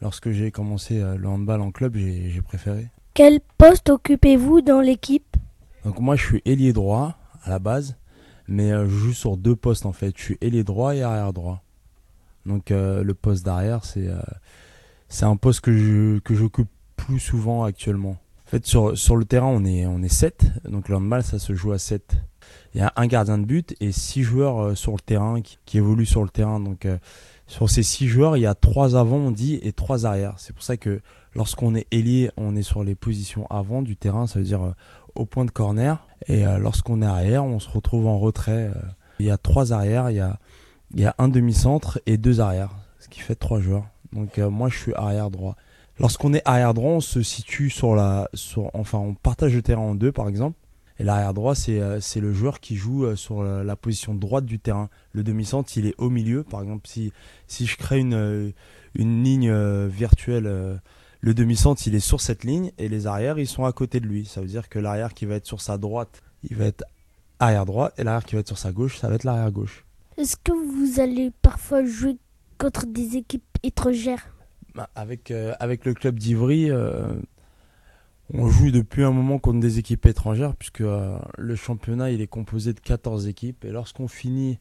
lorsque 0.00 0.30
j'ai 0.30 0.50
commencé 0.50 1.00
le 1.00 1.28
handball 1.28 1.60
en 1.60 1.70
club, 1.70 1.96
j'ai 1.96 2.40
préféré. 2.42 2.88
Quel 3.14 3.40
poste 3.58 3.90
occupez-vous 3.90 4.60
dans 4.60 4.80
l'équipe? 4.80 5.36
Donc 5.84 6.00
moi 6.00 6.16
je 6.16 6.24
suis 6.24 6.42
ailier 6.44 6.72
droit 6.72 7.16
à 7.44 7.50
la 7.50 7.58
base, 7.58 7.96
mais 8.48 8.70
je 8.70 8.88
joue 8.88 9.12
sur 9.12 9.36
deux 9.36 9.56
postes 9.56 9.86
en 9.86 9.92
fait. 9.92 10.12
Je 10.16 10.22
suis 10.22 10.38
ailier 10.40 10.64
droit 10.64 10.94
et 10.94 11.02
arrière 11.02 11.32
droit. 11.32 11.62
Donc 12.46 12.70
euh, 12.70 13.02
le 13.02 13.14
poste 13.14 13.44
d'arrière, 13.44 13.84
c'est 13.84 14.08
euh, 14.08 14.20
c'est 15.08 15.24
un 15.24 15.36
poste 15.36 15.60
que 15.60 15.76
je 15.76 16.18
que 16.20 16.34
j'occupe 16.34 16.68
plus 16.96 17.18
souvent 17.18 17.64
actuellement. 17.64 18.16
En 18.46 18.48
fait, 18.48 18.64
sur, 18.64 18.96
sur 18.96 19.16
le 19.16 19.24
terrain, 19.24 19.48
on 19.48 19.64
est, 19.64 19.86
on 19.86 20.02
est 20.02 20.08
7. 20.08 20.46
Donc, 20.68 20.88
le 20.88 20.96
handball, 20.96 21.24
ça 21.24 21.40
se 21.40 21.52
joue 21.52 21.72
à 21.72 21.78
7. 21.78 22.16
Il 22.76 22.80
y 22.80 22.82
a 22.82 22.92
un 22.94 23.06
gardien 23.08 23.38
de 23.38 23.44
but 23.44 23.74
et 23.80 23.90
6 23.90 24.22
joueurs 24.22 24.62
euh, 24.62 24.74
sur 24.76 24.92
le 24.92 25.00
terrain 25.00 25.40
qui, 25.40 25.78
évoluent 25.78 26.06
sur 26.06 26.22
le 26.22 26.28
terrain. 26.28 26.60
Donc, 26.60 26.86
sur 27.48 27.68
ces 27.68 27.82
6 27.82 28.06
joueurs, 28.06 28.36
il 28.36 28.40
y 28.40 28.46
a 28.46 28.54
3 28.54 28.94
avant, 28.96 29.16
on 29.16 29.32
dit, 29.32 29.58
et 29.62 29.72
3 29.72 30.06
arrière. 30.06 30.34
C'est 30.36 30.52
pour 30.52 30.62
ça 30.62 30.76
que 30.76 31.00
lorsqu'on 31.34 31.74
est 31.74 31.86
ailier, 31.90 32.30
on 32.36 32.54
est 32.54 32.62
sur 32.62 32.84
les 32.84 32.94
positions 32.94 33.46
avant 33.48 33.82
du 33.82 33.96
terrain, 33.96 34.28
ça 34.28 34.38
veut 34.38 34.44
dire 34.44 34.74
au 35.16 35.26
point 35.26 35.44
de 35.44 35.50
corner. 35.50 36.06
Et 36.28 36.44
lorsqu'on 36.44 37.02
est 37.02 37.06
arrière, 37.06 37.44
on 37.44 37.58
se 37.58 37.68
retrouve 37.68 38.06
en 38.06 38.18
retrait. 38.18 38.70
il 39.18 39.26
y 39.26 39.30
a 39.30 39.38
3 39.38 39.72
arrières, 39.72 40.10
il 40.10 40.16
y 40.16 40.20
a 40.20 40.38
il 40.94 41.00
y 41.00 41.06
a 41.06 41.14
un 41.18 41.28
demi-centre 41.28 42.00
et 42.06 42.16
deux 42.16 42.40
arrières, 42.40 42.74
ce 42.98 43.08
qui 43.08 43.20
fait 43.20 43.34
trois 43.34 43.60
joueurs. 43.60 43.86
Donc 44.12 44.38
euh, 44.38 44.50
moi 44.50 44.68
je 44.68 44.78
suis 44.78 44.94
arrière 44.94 45.30
droit. 45.30 45.56
Lorsqu'on 45.98 46.34
est 46.34 46.42
arrière 46.44 46.74
droit, 46.74 46.92
on 46.92 47.00
se 47.00 47.22
situe 47.22 47.70
sur 47.70 47.94
la, 47.94 48.28
sur, 48.34 48.70
enfin 48.74 48.98
on 48.98 49.14
partage 49.14 49.54
le 49.54 49.62
terrain 49.62 49.82
en 49.82 49.94
deux 49.94 50.12
par 50.12 50.28
exemple. 50.28 50.58
Et 50.98 51.04
l'arrière 51.04 51.34
droit, 51.34 51.54
c'est 51.54 51.80
euh, 51.80 52.00
c'est 52.00 52.20
le 52.20 52.32
joueur 52.32 52.60
qui 52.60 52.76
joue 52.76 53.04
euh, 53.04 53.16
sur 53.16 53.42
la, 53.42 53.76
position 53.76 54.14
droite 54.14 54.46
du 54.46 54.58
terrain. 54.58 54.88
Le 55.12 55.22
demi-centre, 55.22 55.70
il 55.76 55.86
est 55.86 55.94
au 55.98 56.10
milieu. 56.10 56.42
Par 56.42 56.62
exemple, 56.62 56.86
si, 56.88 57.12
si 57.46 57.66
je 57.66 57.76
crée 57.76 57.98
une, 57.98 58.52
une 58.94 59.22
ligne 59.22 59.52
virtuelle, 59.86 60.80
le 61.20 61.34
demi-centre, 61.34 61.82
il 61.86 61.94
est 61.94 62.00
sur 62.00 62.20
cette 62.20 62.44
ligne 62.44 62.72
et 62.78 62.88
les 62.88 63.06
arrières, 63.06 63.38
ils 63.38 63.46
sont 63.46 63.64
à 63.64 63.72
côté 63.72 64.00
de 64.00 64.06
lui. 64.06 64.26
Ça 64.26 64.40
veut 64.40 64.46
dire 64.46 64.68
que 64.68 64.78
l'arrière 64.78 65.12
qui 65.12 65.26
va 65.26 65.34
être 65.34 65.46
sur 65.46 65.60
sa 65.60 65.78
droite, 65.78 66.22
il 66.48 66.56
va 66.56 66.66
être 66.66 66.84
arrière 67.38 67.66
droit 67.66 67.90
et 67.98 68.04
l'arrière 68.04 68.24
qui 68.24 68.34
va 68.34 68.40
être 68.40 68.46
sur 68.46 68.58
sa 68.58 68.72
gauche, 68.72 68.98
ça 68.98 69.08
va 69.08 69.16
être 69.16 69.24
l'arrière 69.24 69.50
gauche. 69.50 69.84
Est-ce 70.16 70.36
que 70.36 70.52
vous 70.52 71.00
allez 71.00 71.30
parfois 71.42 71.84
jouer 71.84 72.16
contre 72.58 72.86
des 72.86 73.16
équipes 73.16 73.44
étrangères? 73.62 74.32
Bah, 74.74 74.88
avec, 74.94 75.30
euh, 75.30 75.54
avec 75.58 75.84
le 75.84 75.94
club 75.94 76.18
d'Ivry, 76.18 76.70
euh, 76.70 77.14
on 78.34 78.48
joue 78.48 78.70
depuis 78.70 79.04
un 79.04 79.12
moment 79.12 79.38
contre 79.38 79.60
des 79.60 79.78
équipes 79.78 80.06
étrangères, 80.06 80.54
puisque 80.56 80.80
euh, 80.80 81.18
le 81.38 81.54
championnat 81.54 82.10
il 82.10 82.20
est 82.20 82.26
composé 82.26 82.72
de 82.72 82.80
14 82.80 83.28
équipes. 83.28 83.64
Et 83.64 83.70
lorsqu'on 83.70 84.08
finit 84.08 84.58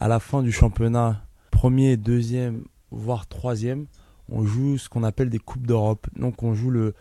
à 0.00 0.08
la 0.08 0.18
fin 0.18 0.42
du 0.42 0.52
championnat, 0.52 1.22
premier, 1.50 1.96
deuxième, 1.96 2.64
voire 2.90 3.26
troisième, 3.26 3.86
on 4.30 4.44
joue 4.44 4.78
ce 4.78 4.88
qu'on 4.88 5.02
appelle 5.02 5.28
des 5.28 5.38
Coupes 5.38 5.66
d'Europe. 5.66 6.06
Donc 6.16 6.42
on 6.42 6.54
joue 6.54 6.70
le, 6.70 6.94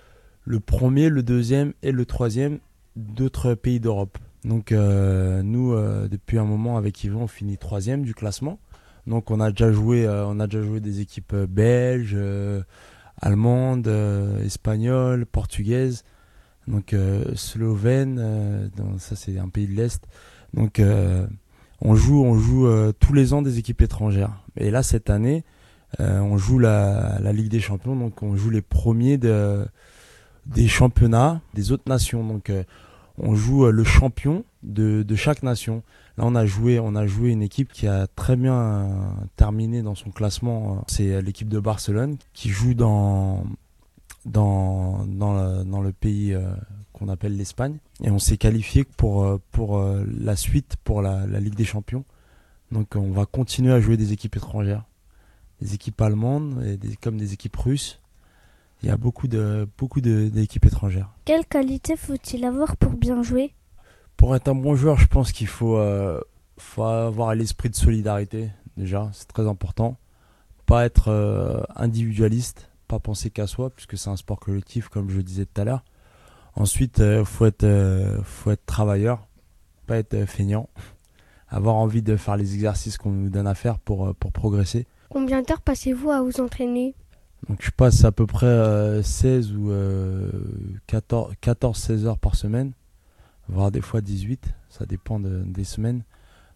premier, 0.60 1.10
le 1.10 1.24
deuxième 1.24 1.74
et 1.82 1.92
le 1.92 2.06
troisième 2.06 2.60
d'autres 2.98 3.54
pays 3.54 3.80
d'Europe. 3.80 4.18
Donc 4.44 4.74
euh, 4.74 5.42
nous, 5.44 5.72
euh, 5.74 6.10
depuis 6.10 6.38
un 6.38 6.44
moment 6.44 6.78
avec 6.78 7.02
Yvon, 7.06 7.24
on 7.24 7.28
finit 7.28 7.58
troisième 7.58 8.04
du 8.04 8.14
classement. 8.14 8.60
Donc 9.08 9.32
on 9.32 9.40
a 9.40 9.50
déjà 9.50 9.72
joué, 9.72 10.08
on 10.08 10.40
a 10.40 10.48
déjà 10.48 10.62
joué 10.62 10.80
des 10.80 11.00
équipes 11.00 11.36
belges, 11.36 12.16
allemandes, 13.22 13.88
espagnoles, 14.44 15.26
portugaises, 15.26 16.04
donc 16.68 16.96
slovènes. 17.36 18.72
ça 19.00 19.16
c'est 19.16 19.38
un 19.38 19.50
pays 19.50 19.68
de 19.68 19.74
l'est. 19.74 20.04
Donc 20.54 20.82
on 21.82 21.96
joue, 21.96 22.94
tous 23.00 23.14
les 23.14 23.34
ans 23.34 23.42
des 23.42 23.60
équipes 23.60 23.82
étrangères. 23.82 24.44
Et 24.58 24.72
là 24.72 24.84
cette 24.84 25.10
année, 25.10 25.44
on 26.00 26.38
joue 26.38 26.60
la, 26.60 27.20
Ligue 27.34 27.50
des 27.50 27.60
Champions, 27.60 27.96
donc 27.96 28.24
on 28.24 28.36
joue 28.36 28.50
les 28.50 28.62
premiers 28.62 29.18
de, 29.18 29.66
des 30.46 30.68
championnats 30.68 31.42
des 31.54 31.72
autres 31.72 31.88
nations. 31.88 32.24
Donc 32.24 32.52
on 33.18 33.36
joue 33.36 33.66
euh, 33.66 33.72
le 33.72 33.84
champion 33.84 34.44
de, 34.64 35.06
chaque 35.16 35.44
nation. 35.44 35.84
Là, 36.18 36.26
on 36.26 36.36
a 36.36 36.46
joué, 36.46 36.80
on 36.80 36.96
a 36.96 37.08
joué 37.08 37.32
une 37.32 37.42
équipe 37.42 37.72
qui 37.72 37.88
a 37.88 38.08
très 38.08 38.36
bien 38.36 38.56
euh, 38.56 38.88
terminé 39.36 39.82
dans 39.82 39.96
son 39.96 40.12
classement. 40.12 40.84
C'est 40.88 41.14
euh, 41.14 41.22
l'équipe 41.22 41.48
de 41.48 41.60
Barcelone 41.60 42.18
qui 42.34 42.50
joue 42.50 42.74
dans 42.74 43.44
dans 44.26 45.06
dans 45.06 45.82
le, 45.82 45.92
pays 45.92 46.38
qu'on 46.94 47.10
appelle 47.10 47.36
l'Espagne 47.36 47.78
et 48.04 48.12
on 48.12 48.20
s'est 48.20 48.38
qualifié 48.38 48.84
pour 48.84 49.40
pour 49.52 49.82
la 49.82 50.36
suite 50.36 50.76
pour 50.84 51.02
la, 51.02 51.26
Ligue 51.26 51.56
des 51.56 51.66
Champions. 51.66 52.06
Donc, 52.72 52.96
on 52.96 53.12
va 53.12 53.26
continuer 53.26 53.74
à 53.74 53.82
jouer 53.82 53.98
des 53.98 54.14
équipes 54.14 54.36
étrangères, 54.36 54.84
des 55.60 55.74
équipes 55.74 56.00
allemandes 56.02 56.64
comme 57.02 57.18
des 57.18 57.34
équipes 57.34 57.56
russes 57.56 58.02
il 58.84 58.90
y 58.90 58.92
a 58.92 58.98
beaucoup 58.98 59.28
de 59.28 59.68
beaucoup 59.78 60.02
d'équipes 60.02 60.66
étrangères. 60.66 61.10
Quelle 61.26 61.46
qualité 61.46 61.96
faut-il 61.96 62.44
avoir 62.46 62.78
pour 62.78 62.92
bien 62.92 63.22
jouer? 63.22 63.54
Pour 64.22 64.36
être 64.36 64.50
un 64.50 64.54
bon 64.54 64.76
joueur, 64.76 65.00
je 65.00 65.08
pense 65.08 65.32
qu'il 65.32 65.48
faut, 65.48 65.78
euh, 65.78 66.22
faut 66.60 66.84
avoir 66.84 67.34
l'esprit 67.34 67.72
de 67.72 67.76
solidarité 67.76 68.52
déjà, 68.78 69.10
c'est 69.14 69.28
très 69.28 69.48
important. 69.48 69.98
Pas 70.68 70.86
être 70.86 71.08
euh, 71.08 71.64
individualiste, 71.76 72.70
pas 72.88 73.00
penser 73.00 73.32
qu'à 73.32 73.48
soi, 73.48 73.72
puisque 73.72 73.98
c'est 73.98 74.12
un 74.12 74.16
sport 74.16 74.40
collectif, 74.40 74.90
comme 74.90 75.10
je 75.10 75.18
le 75.18 75.24
disais 75.24 75.48
tout 75.48 75.60
à 75.60 75.64
l'heure. 75.64 75.84
Ensuite, 76.56 77.00
il 77.00 77.04
euh, 77.04 77.26
faut 77.26 77.48
être 77.48 77.68
faut 78.24 78.52
être 78.52 78.64
travailleur, 78.68 79.28
pas 79.88 79.98
être 79.98 80.26
feignant, 80.28 80.70
avoir 81.50 81.74
envie 81.74 82.04
de 82.04 82.16
faire 82.16 82.38
les 82.38 82.54
exercices 82.54 83.00
qu'on 83.00 83.10
nous 83.10 83.32
donne 83.32 83.48
à 83.48 83.56
faire 83.56 83.80
pour 83.80 84.14
pour 84.14 84.32
progresser. 84.32 84.86
Combien 85.10 85.42
d'heures 85.42 85.62
passez-vous 85.62 86.12
à 86.12 86.22
vous 86.22 86.40
entraîner? 86.42 86.94
Donc 87.50 87.58
je 87.64 87.72
passe 87.72 88.06
à 88.06 88.12
peu 88.12 88.28
près 88.28 89.02
16 89.02 89.52
euh, 89.52 90.30
ou 90.32 90.78
14, 90.86 91.76
16 91.76 92.06
heures 92.06 92.20
par 92.20 92.36
semaine, 92.36 92.74
voire 93.48 93.72
des 93.72 93.82
fois 93.82 94.02
18, 94.02 94.54
ça 94.70 94.86
dépend 94.86 95.20
des 95.20 95.64
semaines. 95.64 96.04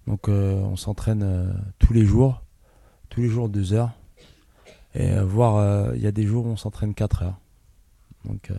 Donc 0.07 0.29
euh, 0.29 0.55
on 0.55 0.75
s'entraîne 0.75 1.23
euh, 1.23 1.53
tous 1.79 1.93
les 1.93 2.05
jours, 2.05 2.43
tous 3.09 3.21
les 3.21 3.27
jours 3.27 3.49
2 3.49 3.73
heures. 3.73 3.91
Et 4.93 5.19
voire 5.19 5.93
il 5.93 6.01
y 6.01 6.07
a 6.07 6.13
des 6.13 6.23
jours 6.23 6.45
où 6.45 6.49
on 6.49 6.55
s'entraîne 6.55 6.93
4 6.93 7.23
heures. 7.23 7.39
Donc 8.23 8.49
on 8.49 8.57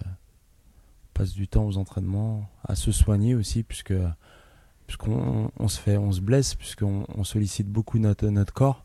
passe 1.14 1.32
du 1.32 1.48
temps 1.48 1.64
aux 1.64 1.78
entraînements, 1.78 2.46
à 2.62 2.74
se 2.74 2.92
soigner 2.92 3.34
aussi, 3.34 3.62
puisque 3.62 3.94
puisqu'on 4.86 5.50
on 5.58 5.68
se 5.68 5.80
fait, 5.80 5.96
on 5.96 6.12
se 6.12 6.20
blesse, 6.20 6.54
puisqu'on 6.54 7.06
on 7.08 7.24
sollicite 7.24 7.68
beaucoup 7.68 7.98
notre, 7.98 8.28
notre 8.28 8.52
corps. 8.52 8.84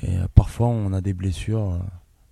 Et 0.00 0.16
parfois 0.34 0.68
on 0.68 0.94
a 0.94 1.02
des 1.02 1.12
blessures 1.12 1.78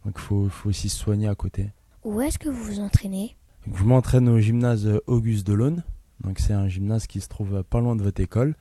donc 0.06 0.14
il 0.18 0.22
faut, 0.22 0.48
faut, 0.48 0.68
aussi 0.68 0.88
se 0.88 0.96
soigner 0.96 1.26
à 1.26 1.34
côté. 1.34 1.72
Où 2.04 2.20
est-ce 2.20 2.38
que 2.38 2.48
vous 2.48 2.62
vous 2.62 2.78
entraînez? 2.78 3.36
Je 3.74 3.82
m'entraîne 3.82 4.28
au 4.28 4.38
gymnase 4.38 4.88
Auguste 5.08 5.44
Delaune. 5.44 5.82
Donc 6.22 6.38
c'est 6.38 6.52
un 6.52 6.68
gymnase 6.68 7.06
qui 7.06 7.20
se 7.20 7.28
trouve 7.28 7.62
pas 7.62 7.80
loin 7.80 7.96
de 7.96 8.02
votre 8.02 8.20
école, 8.20 8.54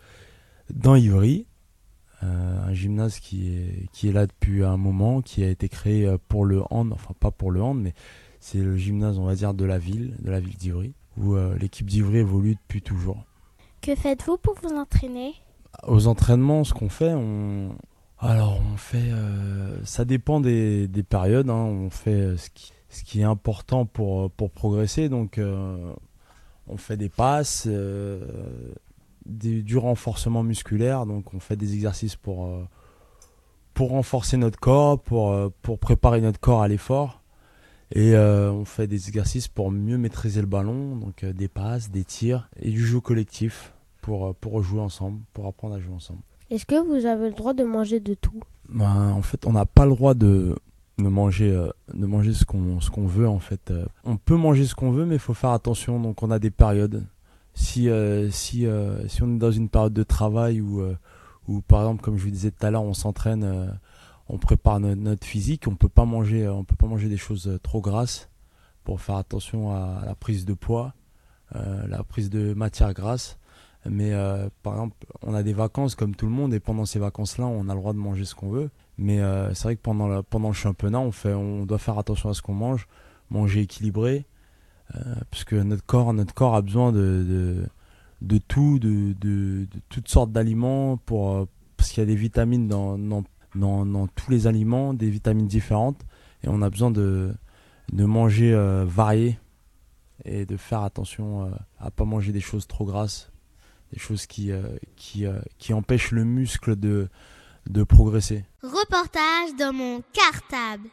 dans 0.74 0.96
Ivry. 0.96 1.48
un 2.22 2.74
gymnase 2.74 3.20
qui 3.20 3.50
est, 3.50 3.90
qui 3.92 4.10
est 4.10 4.12
là 4.12 4.28
depuis 4.28 4.64
un 4.64 4.78
moment, 4.78 5.22
qui 5.22 5.44
a 5.44 5.50
été 5.50 5.70
créé 5.70 6.14
pour 6.28 6.46
le 6.46 6.64
hand, 6.70 6.92
enfin 6.94 7.14
pas 7.20 7.32
pour 7.32 7.52
le 7.52 7.62
hand, 7.62 7.80
mais 7.80 7.94
c'est 8.40 8.60
le 8.60 8.78
gymnase, 8.78 9.18
on 9.20 9.26
va 9.26 9.36
dire, 9.36 9.54
de 9.54 9.66
la 9.66 9.78
ville, 9.78 10.16
de 10.20 10.32
la 10.32 10.40
ville 10.40 10.58
d'Ivry, 10.58 10.94
où 11.18 11.36
l'équipe 11.60 11.90
d'Ivry 11.90 12.18
évolue 12.18 12.56
depuis 12.56 12.82
toujours. 12.82 13.24
Que 13.82 13.96
faites-vous 13.96 14.38
pour 14.38 14.56
vous 14.62 14.76
entraîner? 14.76 15.34
Aux 15.84 16.08
entraînements, 16.08 16.64
ce 16.64 16.74
qu'on 16.74 16.90
fait, 16.90 17.14
on, 17.14 17.76
alors 18.20 18.60
on 18.74 18.78
fait, 18.78 19.12
ça 19.84 20.06
dépend 20.06 20.40
des, 20.40 20.88
des 20.88 21.04
périodes. 21.04 21.50
Hein. 21.50 21.54
On 21.54 21.90
fait 21.90 22.38
ce 22.38 22.50
qui, 22.50 22.72
ce 22.90 23.04
qui 23.04 23.22
est 23.22 23.26
important 23.26 23.86
pour, 23.86 24.32
pour 24.32 24.52
progresser. 24.52 25.10
Donc 25.10 25.40
on 26.68 26.78
fait 26.78 26.98
des 26.98 27.10
passes, 27.10 27.68
du 29.26 29.78
renforcement 29.78 30.44
musculaire. 30.44 31.06
Donc 31.06 31.34
on 31.34 31.40
fait 31.40 31.56
des 31.56 31.74
exercices 31.74 32.16
pour, 32.16 32.46
euh, 32.46 32.64
pour 33.74 33.90
renforcer 33.90 34.38
notre 34.38 34.60
corps, 34.60 35.00
pour, 35.00 35.32
euh, 35.32 35.50
pour 35.62 35.80
préparer 35.80 36.22
notre 36.22 36.40
corps 36.40 36.62
à 36.62 36.68
l'effort. 36.68 37.22
Et 37.92 38.16
euh, 38.16 38.52
on 38.52 38.66
fait 38.66 38.88
des 38.88 39.08
exercices 39.10 39.48
pour 39.48 39.72
mieux 39.72 39.98
maîtriser 39.98 40.42
le 40.42 40.48
ballon, 40.48 40.96
donc 40.96 41.24
des 41.24 41.48
passes, 41.48 41.92
des 41.92 42.04
tirs 42.04 42.50
et 42.60 42.72
du 42.72 42.86
jeu 42.86 43.00
collectif 43.00 43.74
pour, 44.02 44.34
pour 44.36 44.62
jouer 44.64 44.82
ensemble, 44.82 45.22
pour 45.34 45.46
apprendre 45.46 45.76
à 45.76 45.80
jouer 45.80 45.94
ensemble. 45.94 46.22
Est-ce 46.50 46.66
que 46.66 46.76
vous 46.76 47.06
avez 47.06 47.30
le 47.30 47.36
droit 47.36 47.54
de 47.54 47.64
manger 47.64 48.00
de 48.00 48.16
tout? 48.16 48.42
Ben, 48.70 49.12
En 49.12 49.22
fait, 49.22 49.46
on 49.46 49.54
n'a 49.54 49.66
pas 49.66 49.86
le 49.86 49.92
droit 49.92 50.16
de, 50.16 50.56
de 50.98 51.08
manger, 51.08 51.52
de 51.94 52.06
manger 52.06 52.34
ce 52.34 52.46
qu'on 52.46 53.06
veut. 53.06 53.28
En 53.28 53.40
fait, 53.40 53.74
on 54.04 54.18
peut 54.18 54.36
manger 54.36 54.66
ce 54.66 54.76
qu'on 54.76 54.92
veut, 54.92 55.06
mais 55.06 55.16
il 55.16 55.20
faut 55.20 55.34
faire 55.34 55.52
attention. 55.52 56.00
Donc, 56.00 56.24
on 56.24 56.32
a 56.32 56.40
des 56.40 56.52
périodes 56.52 57.06
si, 57.56 57.90
euh, 57.90 58.30
si, 58.30 58.68
euh, 58.68 59.08
si 59.08 59.24
on 59.24 59.36
est 59.36 59.40
dans 59.40 59.52
une 59.52 59.70
période 59.70 59.94
de 59.94 60.04
travail 60.04 60.62
où, 60.62 60.82
euh, 60.82 60.96
où 61.48 61.62
par 61.62 61.82
exemple, 61.82 62.04
comme 62.04 62.18
je 62.18 62.24
vous 62.24 62.30
disais 62.30 62.52
tout 62.52 62.66
à 62.66 62.70
l'heure, 62.70 62.84
on 62.84 62.94
s'entraîne, 62.94 63.80
on 64.28 64.38
prépare 64.38 64.80
notre 64.80 65.26
physique, 65.26 65.68
on 65.68 65.76
peut 65.76 65.90
pas 65.90 66.06
manger, 66.06 66.48
on 66.48 66.64
peut 66.64 66.76
pas 66.76 66.88
manger 66.88 67.08
des 67.08 67.18
choses 67.18 67.60
trop 67.64 67.82
grasses 67.82 68.30
pour 68.84 69.02
faire 69.02 69.16
attention 69.16 69.72
à, 69.72 70.04
la 70.06 70.16
prise 70.16 70.46
de 70.46 70.54
poids, 70.54 70.94
la 71.54 72.04
prise 72.04 72.30
de 72.30 72.54
matière 72.54 72.94
grasse. 72.94 73.38
Mais 73.88 74.12
par 74.64 74.74
exemple, 74.74 75.06
on 75.22 75.36
a 75.36 75.44
des 75.44 75.54
vacances 75.54 75.94
comme 75.94 76.16
tout 76.16 76.26
le 76.26 76.32
monde 76.32 76.54
et 76.54 76.60
pendant 76.60 76.86
ces 76.86 76.98
vacances-là, 76.98 77.46
on 77.46 77.70
a 77.70 77.76
le 77.76 77.80
droit 77.80 77.94
de 77.94 78.00
manger 78.00 78.26
ce 78.26 78.34
qu'on 78.34 78.50
veut. 78.50 78.72
Mais 78.98 79.20
c'est 79.54 79.64
vrai 79.64 79.76
que 79.76 79.82
pendant, 79.82 80.24
pendant 80.24 80.48
le 80.50 80.54
championnat, 80.54 81.00
on, 81.00 81.12
fait, 81.12 81.34
on 81.34 81.66
doit 81.66 81.78
faire 81.78 82.00
attention 82.00 82.30
à 82.30 82.34
ce 82.34 82.42
qu'on 82.42 82.54
mange, 82.54 82.88
manger 83.30 83.62
équilibré, 83.62 84.26
euh, 84.96 85.16
parce 85.32 85.44
que 85.44 85.56
notre 85.56 85.86
corps, 85.86 86.14
notre 86.14 86.34
corps 86.34 86.56
a 86.56 86.62
besoin 86.62 86.92
de, 86.92 87.66
de, 88.22 88.38
tout, 88.38 88.80
de, 88.80 89.14
de, 89.14 89.68
toutes 89.90 90.08
sortes 90.08 90.32
d'aliments, 90.32 90.98
pour, 90.98 91.32
euh, 91.32 91.46
parce 91.78 91.92
qu'il 91.92 92.02
y 92.02 92.04
a 92.04 92.08
des 92.08 92.16
vitamines 92.16 92.68
dans, 92.68 92.98
dans, 92.98 93.24
dans, 93.56 94.08
tous 94.08 94.32
les 94.32 94.48
aliments, 94.48 94.94
des 94.94 95.10
vitamines 95.10 95.48
différentes, 95.48 96.02
et 96.44 96.48
on 96.50 96.62
a 96.62 96.70
besoin 96.70 96.92
de, 96.92 97.34
de 97.92 98.06
manger 98.06 98.54
euh, 98.54 98.86
varié 98.88 99.40
et 100.24 100.46
de 100.46 100.56
faire 100.56 100.82
attention 100.82 101.52
à 101.78 101.92
pas 101.92 102.06
manger 102.06 102.32
des 102.32 102.40
choses 102.40 102.68
trop 102.68 102.86
grasses, 102.86 103.32
des 103.92 104.00
choses 104.00 104.26
qui, 104.26 104.50
qui, 104.96 105.26
qui 105.58 105.74
empêchent 105.74 106.12
le 106.12 106.24
muscle 106.24 106.78
de, 106.78 107.10
de 107.70 107.84
progresser. 107.84 108.46
Reportage 108.62 109.56
dans 109.58 109.74
mon 109.74 110.02
cartable. 110.14 110.90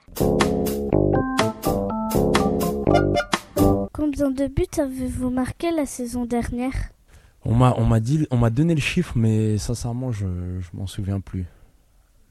Combien 3.93 4.31
de 4.31 4.47
buts 4.47 4.65
avez-vous 4.79 5.31
marqué 5.31 5.71
la 5.71 5.87
saison 5.87 6.25
dernière? 6.25 6.93
On 7.45 7.55
m'a 7.55 7.75
on 7.77 7.85
m'a 7.85 8.01
dit 8.01 8.27
on 8.31 8.37
m'a 8.37 8.51
donné 8.51 8.75
le 8.75 8.81
chiffre 8.81 9.15
mais 9.17 9.59
sincèrement 9.59 10.13
je 10.13 10.27
je 10.61 10.77
m'en 10.77 10.87
souviens 10.87 11.21
plus. 11.21 11.47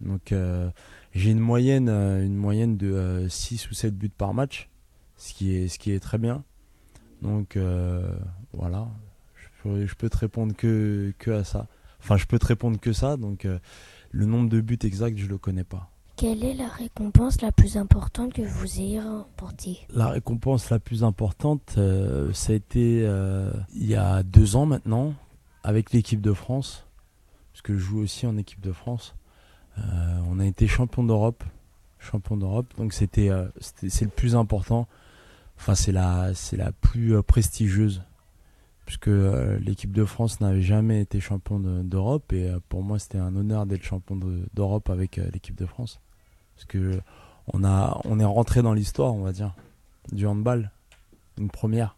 Donc 0.01 0.31
euh, 0.31 0.69
j'ai 1.13 1.31
une 1.31 1.39
moyenne 1.39 1.89
euh, 1.89 2.25
une 2.25 2.35
moyenne 2.35 2.77
de 2.77 3.25
6 3.29 3.65
euh, 3.65 3.67
ou 3.69 3.73
7 3.73 3.97
buts 3.97 4.09
par 4.09 4.33
match, 4.33 4.69
ce 5.17 5.33
qui 5.33 5.55
est 5.55 5.67
ce 5.67 5.79
qui 5.79 5.91
est 5.91 5.99
très 5.99 6.17
bien. 6.17 6.43
Donc 7.21 7.57
voilà, 8.53 8.87
je 9.35 9.47
peux, 9.61 9.85
je 9.85 9.95
peux 9.95 10.09
te 10.09 10.17
répondre 10.17 10.55
que 10.55 11.13
que 11.19 11.31
à 11.31 11.43
ça. 11.43 11.67
Enfin, 11.99 12.17
je 12.17 12.25
peux 12.25 12.39
te 12.39 12.47
répondre 12.47 12.79
que 12.79 12.93
ça 12.93 13.15
donc 13.15 13.47
le 14.11 14.25
nombre 14.25 14.49
de 14.49 14.61
buts 14.61 14.77
exact, 14.83 15.17
je 15.17 15.27
le 15.27 15.37
connais 15.37 15.63
pas. 15.63 15.89
Quelle 16.17 16.43
est 16.43 16.53
la 16.53 16.67
récompense 16.67 17.41
la 17.41 17.51
plus 17.51 17.77
importante 17.77 18.33
que 18.33 18.43
vous 18.43 18.79
ayez 18.79 18.99
remportée? 18.99 19.79
La 19.93 20.09
récompense 20.09 20.69
la 20.69 20.77
plus 20.77 21.03
importante, 21.03 21.75
euh, 21.77 22.31
ça 22.33 22.53
a 22.53 22.55
été 22.55 23.01
euh, 23.03 23.51
il 23.73 23.87
y 23.87 23.95
a 23.95 24.21
deux 24.21 24.55
ans 24.55 24.67
maintenant, 24.67 25.13
avec 25.63 25.93
l'équipe 25.93 26.21
de 26.21 26.33
France, 26.33 26.85
parce 27.51 27.63
que 27.63 27.73
je 27.73 27.79
joue 27.79 27.99
aussi 27.99 28.27
en 28.27 28.37
équipe 28.37 28.61
de 28.61 28.71
France. 28.71 29.15
Euh, 29.79 30.19
on 30.29 30.39
a 30.39 30.45
été 30.45 30.67
champion 30.67 31.03
d'Europe, 31.03 31.43
champion 31.97 32.37
d'Europe, 32.37 32.71
donc 32.77 32.93
c'était 32.93 33.31
c'est 33.59 34.05
le 34.05 34.11
plus 34.11 34.35
important. 34.35 34.87
Enfin, 35.57 35.73
c'est 35.73 35.91
la 35.91 36.35
c'est 36.35 36.57
la 36.57 36.71
plus 36.71 37.21
prestigieuse, 37.23 38.03
puisque 38.91 39.07
l'équipe 39.65 39.93
de 39.93 40.03
France 40.03 40.41
n'avait 40.41 40.61
jamais 40.61 40.99
été 40.99 41.21
champion 41.21 41.61
d'Europe 41.61 42.33
et 42.33 42.51
pour 42.67 42.83
moi 42.83 42.99
c'était 42.99 43.19
un 43.19 43.33
honneur 43.37 43.65
d'être 43.65 43.83
champion 43.83 44.19
d'Europe 44.53 44.89
avec 44.89 45.15
l'équipe 45.15 45.55
de 45.55 45.65
France. 45.65 46.01
Parce 46.55 46.65
que 46.65 46.99
on, 47.53 47.63
a, 47.63 48.01
on 48.03 48.19
est 48.19 48.25
rentré 48.25 48.61
dans 48.61 48.73
l'histoire, 48.73 49.13
on 49.13 49.21
va 49.21 49.31
dire, 49.31 49.55
du 50.11 50.27
handball. 50.27 50.71
Une 51.37 51.49
première. 51.49 51.95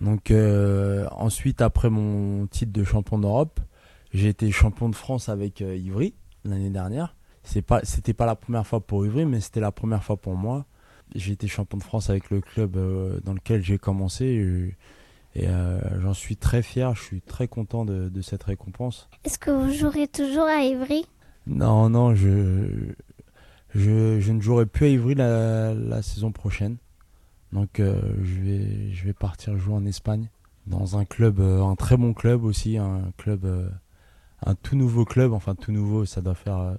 Donc 0.00 0.32
euh, 0.32 1.06
ensuite, 1.12 1.62
après 1.62 1.90
mon 1.90 2.48
titre 2.48 2.72
de 2.72 2.82
champion 2.82 3.20
d'Europe, 3.20 3.60
j'ai 4.12 4.28
été 4.28 4.50
champion 4.50 4.88
de 4.88 4.96
France 4.96 5.28
avec 5.28 5.62
euh, 5.62 5.76
Ivry 5.76 6.12
l'année 6.44 6.70
dernière. 6.70 7.14
C'est 7.44 7.62
pas, 7.62 7.82
c'était 7.84 8.14
pas 8.14 8.26
la 8.26 8.34
première 8.34 8.66
fois 8.66 8.80
pour 8.80 9.06
Ivry, 9.06 9.26
mais 9.26 9.38
c'était 9.38 9.60
la 9.60 9.70
première 9.70 10.02
fois 10.02 10.16
pour 10.16 10.34
moi. 10.34 10.66
J'ai 11.14 11.34
été 11.34 11.46
champion 11.46 11.78
de 11.78 11.84
France 11.84 12.10
avec 12.10 12.30
le 12.30 12.40
club 12.40 12.76
euh, 12.76 13.20
dans 13.22 13.32
lequel 13.32 13.62
j'ai 13.62 13.78
commencé 13.78 14.74
j'en 16.00 16.14
suis 16.14 16.36
très 16.36 16.62
fier. 16.62 16.94
Je 16.94 17.02
suis 17.02 17.20
très 17.20 17.48
content 17.48 17.84
de, 17.84 18.08
de 18.08 18.22
cette 18.22 18.44
récompense. 18.44 19.08
Est-ce 19.24 19.38
que 19.38 19.50
vous 19.50 19.72
jouerez 19.72 20.08
toujours 20.08 20.44
à 20.44 20.62
Ivry 20.62 21.04
Non, 21.46 21.90
non, 21.90 22.14
je 22.14 22.94
je, 23.76 24.32
ne 24.32 24.40
jouerai 24.40 24.66
plus 24.66 24.86
à 24.86 24.88
Ivry 24.88 25.14
la, 25.14 26.02
saison 26.02 26.32
prochaine. 26.32 26.76
Donc 27.52 27.80
euh, 27.80 28.00
je, 28.22 28.40
vais, 28.40 28.92
je 28.92 29.04
vais 29.04 29.12
partir 29.12 29.56
jouer 29.56 29.74
en 29.74 29.86
Espagne 29.86 30.28
dans 30.66 30.96
un 30.96 31.04
club, 31.04 31.40
euh, 31.40 31.62
un 31.62 31.76
très 31.76 31.96
bon 31.96 32.12
club 32.12 32.44
aussi, 32.44 32.76
un 32.76 33.12
club, 33.16 33.44
euh, 33.44 33.68
un 34.44 34.54
tout 34.54 34.76
nouveau 34.76 35.04
club, 35.04 35.32
enfin 35.32 35.54
tout 35.54 35.72
nouveau, 35.72 36.04
ça 36.04 36.20
doit 36.20 36.34
faire 36.34 36.76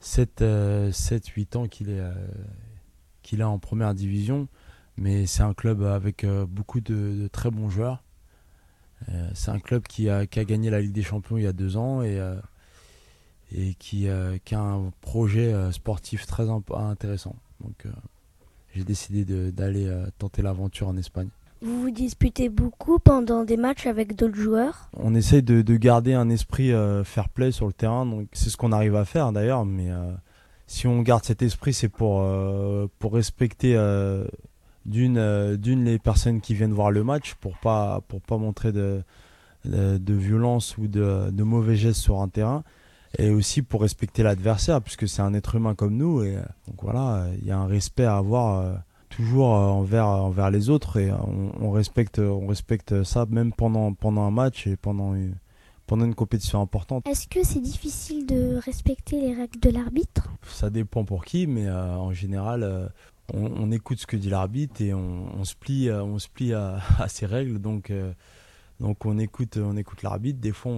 7, 0.00 0.44
7 0.92 1.26
8 1.26 1.56
ans 1.56 1.66
qu'il 1.66 1.90
est, 1.90 2.02
qu'il 3.22 3.40
est 3.40 3.44
en 3.44 3.58
première 3.58 3.94
division, 3.94 4.48
mais 4.98 5.26
c'est 5.26 5.42
un 5.42 5.54
club 5.54 5.82
avec 5.82 6.24
beaucoup 6.48 6.80
de, 6.80 7.28
très 7.32 7.50
bons 7.50 7.68
joueurs. 7.68 8.02
c'est 9.34 9.50
un 9.50 9.58
club 9.58 9.82
qui 9.82 10.08
a, 10.08 10.26
qui 10.26 10.38
a 10.38 10.44
gagné 10.44 10.70
la 10.70 10.80
Ligue 10.80 10.92
des 10.92 11.02
Champions 11.02 11.36
il 11.36 11.44
y 11.44 11.46
a 11.46 11.52
deux 11.52 11.76
ans 11.76 12.02
et 12.02 12.20
et 13.52 13.74
qui, 13.74 14.08
euh, 14.08 14.38
qui, 14.44 14.54
a 14.54 14.60
un 14.60 14.92
projet 15.00 15.52
euh, 15.52 15.70
sportif 15.72 16.26
très 16.26 16.46
intéressant. 16.74 17.36
Donc 17.60 17.86
euh, 17.86 17.90
j'ai 18.74 18.84
décidé 18.84 19.24
d'aller 19.52 19.90
tenter 20.18 20.42
l'aventure 20.42 20.88
en 20.88 20.96
Espagne. 20.96 21.28
Vous 21.62 21.80
vous 21.80 21.90
disputez 21.90 22.50
beaucoup 22.50 22.98
pendant 22.98 23.44
des 23.44 23.56
matchs 23.56 23.86
avec 23.86 24.14
d'autres 24.14 24.36
joueurs? 24.36 24.90
On 24.94 25.14
essaye 25.14 25.42
de, 25.42 25.62
de, 25.62 25.76
garder 25.76 26.12
un 26.12 26.28
esprit 26.28 26.72
fair 27.04 27.30
play 27.30 27.50
sur 27.50 27.66
le 27.66 27.72
terrain, 27.72 28.04
donc 28.04 28.28
c'est 28.32 28.50
ce 28.50 28.58
qu'on 28.58 28.72
arrive 28.72 28.94
à 28.94 29.06
faire 29.06 29.32
d'ailleurs, 29.32 29.64
mais 29.64 29.88
si 30.66 30.86
on 30.86 31.00
garde 31.00 31.24
cet 31.24 31.40
esprit, 31.40 31.72
c'est 31.72 31.88
pour, 31.88 32.22
pour 32.98 33.14
respecter 33.14 33.74
d'une 34.86 35.56
d'une 35.56 35.84
les 35.84 35.98
personnes 35.98 36.40
qui 36.40 36.54
viennent 36.54 36.72
voir 36.72 36.90
le 36.90 37.04
match, 37.04 37.34
pour 37.34 37.58
pas, 37.58 38.00
pour 38.08 38.20
pas 38.20 38.38
montrer 38.38 38.72
de, 38.72 39.02
de, 39.64 39.98
de 39.98 40.14
violence 40.14 40.78
ou 40.78 40.86
de, 40.88 41.30
de 41.30 41.42
mauvais 41.42 41.76
gestes 41.76 42.00
sur 42.00 42.20
un 42.20 42.28
terrain 42.28 42.62
et 43.18 43.30
aussi 43.30 43.62
pour 43.62 43.82
respecter 43.82 44.22
l'adversaire 44.22 44.82
puisque 44.82 45.08
c'est 45.08 45.22
un 45.22 45.34
être 45.34 45.54
humain 45.54 45.74
comme 45.74 45.96
nous 45.96 46.22
et 46.22 46.36
euh, 46.36 46.42
donc 46.66 46.82
voilà 46.82 47.26
il 47.40 47.46
y 47.46 47.50
a 47.50 47.58
un 47.58 47.66
respect 47.66 48.04
à 48.04 48.16
avoir 48.16 48.60
euh, 48.60 48.74
toujours 49.08 49.54
euh, 49.54 49.66
envers 49.66 50.06
envers 50.06 50.50
les 50.50 50.68
autres 50.70 50.98
et 50.98 51.10
on, 51.12 51.70
respecte 51.70 52.18
on 52.18 52.46
respecte 52.46 53.04
ça 53.04 53.26
même 53.28 53.52
pendant 53.52 53.92
pendant 53.94 54.22
un 54.22 54.30
match 54.30 54.66
et 54.66 54.76
pendant 54.76 55.14
une, 55.14 55.34
pendant 55.86 56.04
une 56.04 56.14
compétition 56.14 56.60
importante. 56.60 57.06
Est-ce 57.06 57.28
que 57.28 57.44
c'est 57.44 57.60
difficile 57.60 58.26
de 58.26 58.56
respecter 58.56 59.20
les 59.20 59.34
règles 59.34 59.60
de 59.60 59.70
l'arbitre? 59.70 60.28
Ça 60.48 60.68
dépend 60.68 61.04
pour 61.04 61.24
qui, 61.24 61.46
mais 61.46 61.70
en 61.70 62.12
général, 62.12 62.90
on, 63.32 63.70
écoute 63.72 63.98
ce 63.98 64.06
que 64.06 64.16
dit 64.16 64.30
l'arbitre 64.30 64.80
et 64.82 64.94
on, 64.94 65.44
se 65.44 65.54
plie, 65.54 65.90
on 65.90 66.18
se 66.18 66.28
plie 66.28 66.54
à, 66.54 66.80
ces 67.08 67.26
règles. 67.26 67.58
Donc, 67.60 67.92
donc 68.80 69.04
on 69.06 69.18
écoute, 69.18 69.56
on 69.56 69.76
écoute 69.76 70.02
l'arbitre. 70.02 70.40
Des 70.40 70.52
fois, 70.52 70.72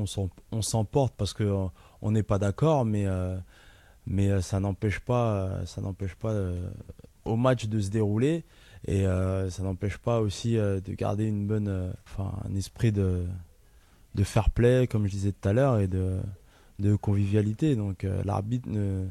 on 0.52 0.62
s'emporte 0.62 1.14
parce 1.16 1.32
que 1.32 1.68
on 2.02 2.12
n'est 2.12 2.22
pas 2.22 2.38
d'accord, 2.38 2.84
mais, 2.84 3.06
euh, 3.06 3.36
mais 4.06 4.30
euh, 4.30 4.40
ça 4.40 4.60
n'empêche 4.60 5.00
pas, 5.00 5.32
euh, 5.32 5.66
ça 5.66 5.80
n'empêche 5.80 6.14
pas 6.14 6.34
au 7.24 7.36
match 7.36 7.66
de 7.66 7.80
se 7.80 7.90
dérouler 7.90 8.44
et 8.86 9.04
ça 9.04 9.62
n'empêche 9.62 9.98
pas 9.98 10.20
aussi 10.20 10.54
de 10.54 10.94
garder 10.94 11.26
une 11.26 11.46
bonne, 11.46 11.92
enfin 12.06 12.32
un 12.48 12.54
esprit 12.54 12.92
de, 12.92 13.26
fair 14.22 14.50
play, 14.50 14.86
comme 14.86 15.06
je 15.06 15.10
disais 15.10 15.32
tout 15.32 15.48
à 15.48 15.52
l'heure, 15.52 15.78
et 15.80 15.88
de, 15.88 16.20
de 16.78 16.94
convivialité. 16.96 17.76
Donc 17.76 18.04
euh, 18.04 18.22
l'arbitre, 18.24 18.68
ne, 18.68 19.06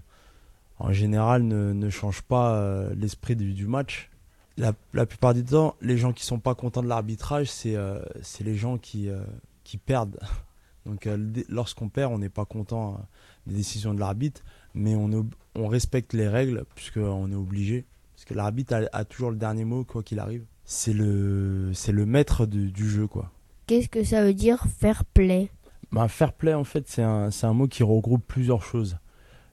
en 0.79 0.91
général, 0.91 1.43
ne, 1.43 1.73
ne 1.73 1.89
change 1.89 2.21
pas 2.21 2.55
euh, 2.55 2.93
l'esprit 2.95 3.35
du, 3.35 3.53
du 3.53 3.67
match. 3.67 4.09
La, 4.57 4.73
la, 4.93 5.05
plupart 5.05 5.33
du 5.33 5.43
temps, 5.43 5.75
les 5.81 5.97
gens 5.97 6.13
qui 6.13 6.25
sont 6.25 6.39
pas 6.39 6.55
contents 6.55 6.81
de 6.81 6.87
l'arbitrage, 6.87 7.49
c'est 7.49 7.75
euh, 7.75 7.99
les 8.39 8.55
gens 8.55 8.77
qui, 8.77 9.09
euh, 9.09 9.21
qui 9.63 9.77
perdent. 9.77 10.19
Donc 10.85 11.07
lorsqu'on 11.49 11.89
perd, 11.89 12.13
on 12.13 12.17
n'est 12.17 12.29
pas 12.29 12.45
content 12.45 13.05
des 13.45 13.55
décisions 13.55 13.93
de 13.93 13.99
l'arbitre, 13.99 14.41
mais 14.73 14.95
on, 14.95 15.27
on 15.55 15.67
respecte 15.67 16.13
les 16.13 16.29
règles 16.29 16.63
puisqu'on 16.75 17.29
est 17.29 17.35
obligé. 17.35 17.85
Parce 18.15 18.23
que 18.23 18.33
l'arbitre 18.33 18.73
a, 18.73 18.97
a, 18.97 19.03
toujours 19.03 19.29
le 19.29 19.35
dernier 19.35 19.65
mot, 19.65 19.83
quoi 19.83 20.01
qu'il 20.01 20.17
arrive. 20.19 20.45
C'est 20.63 20.93
le, 20.93 21.71
le 21.87 22.05
maître 22.05 22.45
de, 22.45 22.67
du 22.67 22.89
jeu, 22.89 23.05
quoi. 23.05 23.31
Qu'est-ce 23.67 23.89
que 23.89 24.05
ça 24.05 24.23
veut 24.23 24.33
dire 24.33 24.65
fair 24.79 25.03
play? 25.03 25.49
Bah, 25.91 26.07
Fair 26.07 26.31
play, 26.31 26.53
en 26.53 26.63
fait, 26.63 26.87
c'est 26.87 27.03
un, 27.03 27.29
un 27.41 27.53
mot 27.53 27.67
qui 27.67 27.83
regroupe 27.83 28.25
plusieurs 28.25 28.63
choses. 28.63 28.97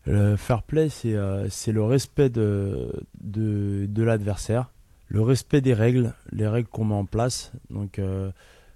Le 0.07 0.37
fair 0.37 0.63
play, 0.63 0.89
c'est 0.91 1.15
euh, 1.15 1.49
le 1.67 1.83
respect 1.83 2.29
de, 2.29 2.93
de, 3.21 3.87
de 3.89 4.03
l'adversaire, 4.03 4.71
le 5.09 5.23
respect 5.23 5.63
des 5.63 5.73
règles, 5.73 6.15
les 6.31 6.47
règles 6.47 6.69
qu'on 6.69 6.85
met 6.85 6.95
en 6.95 7.07
place, 7.07 7.53
donc 7.71 7.99
euh, 7.99 8.31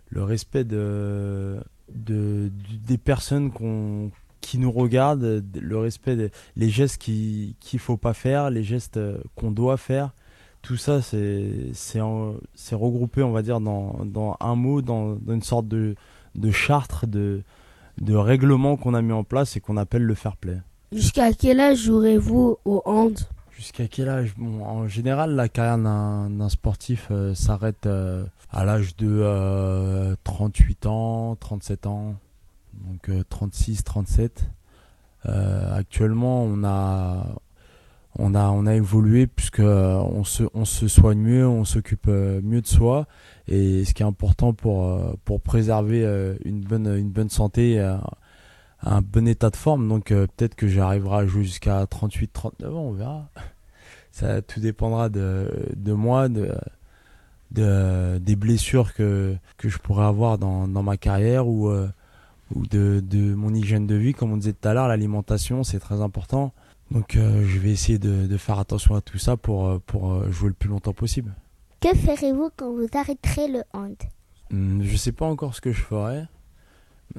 le 0.08 0.22
respect 0.22 0.64
de, 0.64 1.58
de, 1.94 2.50
des 2.86 2.98
personnes 2.98 3.50
qu'on 3.50 4.10
qui 4.40 4.58
nous 4.58 4.72
regardent, 4.72 5.44
le 5.60 5.78
respect 5.78 6.16
des 6.16 6.30
les 6.56 6.70
gestes 6.70 6.96
qu'il 6.98 7.54
ne 7.74 7.78
faut 7.78 7.96
pas 7.98 8.14
faire, 8.14 8.50
les 8.50 8.62
gestes 8.62 8.98
qu'on 9.34 9.50
doit 9.50 9.76
faire. 9.76 10.14
Tout 10.62 10.76
ça, 10.76 11.02
c'est 11.02 12.00
regroupé, 12.72 13.22
on 13.22 13.32
va 13.32 13.42
dire, 13.42 13.60
dans, 13.60 14.04
dans 14.04 14.36
un 14.40 14.54
mot, 14.54 14.80
dans, 14.80 15.16
dans, 15.16 15.34
une 15.34 15.42
sorte 15.42 15.68
de, 15.68 15.94
de 16.34 16.50
charte, 16.50 17.04
de, 17.04 17.42
de 18.00 18.14
règlement 18.14 18.76
qu'on 18.76 18.94
a 18.94 19.02
mis 19.02 19.12
en 19.12 19.24
place 19.24 19.56
et 19.56 19.60
qu'on 19.60 19.76
appelle 19.76 20.02
le 20.02 20.14
fair 20.14 20.36
play. 20.36 20.58
Jusqu'à 20.92 21.32
quel 21.32 21.60
âge 21.60 21.78
jouerez-vous 21.84 22.58
au 22.64 22.82
hand 22.84 23.18
Jusqu'à 23.56 23.88
quel 23.88 24.08
âge? 24.08 24.34
Bon, 24.36 24.64
En 24.64 24.88
général, 24.88 25.34
la 25.34 25.48
carrière 25.48 25.78
d'un 25.78 26.48
sportif 26.48 27.08
euh, 27.10 27.34
s'arrête 27.34 27.86
euh, 27.86 28.24
à 28.50 28.64
l'âge 28.64 28.96
de 28.96 29.08
euh, 29.08 30.14
38 30.24 30.86
ans, 30.86 31.36
37 31.36 31.86
ans 31.86 32.14
donc 32.86 33.10
36, 33.28 33.84
37. 33.84 34.50
Euh, 35.26 35.76
actuellement, 35.76 36.42
on 36.44 36.64
a, 36.64 37.26
on 38.18 38.34
a, 38.34 38.50
on 38.50 38.66
a 38.66 38.74
évolué 38.74 39.26
puisque 39.26 39.60
euh, 39.60 39.94
on 39.96 40.24
se, 40.24 40.44
on 40.54 40.64
se 40.64 40.88
soigne 40.88 41.18
mieux, 41.18 41.46
on 41.46 41.64
s'occupe 41.64 42.06
euh, 42.08 42.40
mieux 42.42 42.60
de 42.60 42.66
soi, 42.66 43.06
et 43.46 43.84
ce 43.84 43.94
qui 43.94 44.02
est 44.02 44.06
important 44.06 44.52
pour, 44.52 45.16
pour 45.24 45.40
préserver 45.40 46.02
une 46.44 46.60
bonne, 46.60 46.86
une 46.96 47.10
bonne 47.10 47.30
santé, 47.30 47.78
un 48.82 49.00
bon 49.02 49.26
état 49.28 49.50
de 49.50 49.56
forme. 49.56 49.88
Donc 49.88 50.06
peut-être 50.06 50.54
que 50.54 50.68
j'arriverai 50.68 51.18
à 51.18 51.26
jouer 51.26 51.44
jusqu'à 51.44 51.86
38, 51.86 52.32
39 52.32 52.74
ans, 52.76 52.80
on 52.80 52.92
verra. 52.92 53.28
Ça 54.12 54.42
tout 54.42 54.60
dépendra 54.60 55.08
de, 55.08 55.68
de 55.76 55.92
moi, 55.92 56.28
de, 56.28 56.52
de, 57.52 58.18
des 58.18 58.36
blessures 58.36 58.94
que, 58.94 59.36
que 59.56 59.68
je 59.68 59.78
pourrais 59.78 60.06
avoir 60.06 60.38
dans, 60.38 60.66
dans 60.66 60.82
ma 60.82 60.96
carrière 60.96 61.46
ou 61.46 61.70
ou 62.54 62.66
de, 62.66 63.02
de, 63.04 63.34
mon 63.34 63.54
hygiène 63.54 63.86
de 63.86 63.94
vie. 63.94 64.14
Comme 64.14 64.32
on 64.32 64.36
disait 64.36 64.52
tout 64.52 64.68
à 64.68 64.74
l'heure, 64.74 64.88
l'alimentation, 64.88 65.64
c'est 65.64 65.80
très 65.80 66.00
important. 66.00 66.52
Donc 66.90 67.16
euh, 67.16 67.44
je 67.46 67.58
vais 67.58 67.70
essayer 67.70 67.98
de, 67.98 68.26
de, 68.26 68.36
faire 68.36 68.58
attention 68.58 68.94
à 68.94 69.00
tout 69.00 69.18
ça 69.18 69.36
pour, 69.36 69.66
euh, 69.66 69.78
pour 69.84 70.12
euh, 70.12 70.30
jouer 70.30 70.48
le 70.48 70.54
plus 70.54 70.70
longtemps 70.70 70.94
possible. 70.94 71.34
Que 71.80 71.94
ferez-vous 71.94 72.50
quand 72.56 72.72
vous 72.72 72.86
arrêterez 72.94 73.48
le 73.48 73.62
hand? 73.74 73.96
Hmm, 74.50 74.82
Je 74.82 74.96
sais 74.96 75.12
pas 75.12 75.26
encore 75.26 75.54
ce 75.54 75.60
que 75.60 75.72
je 75.72 75.82
ferai. 75.82 76.24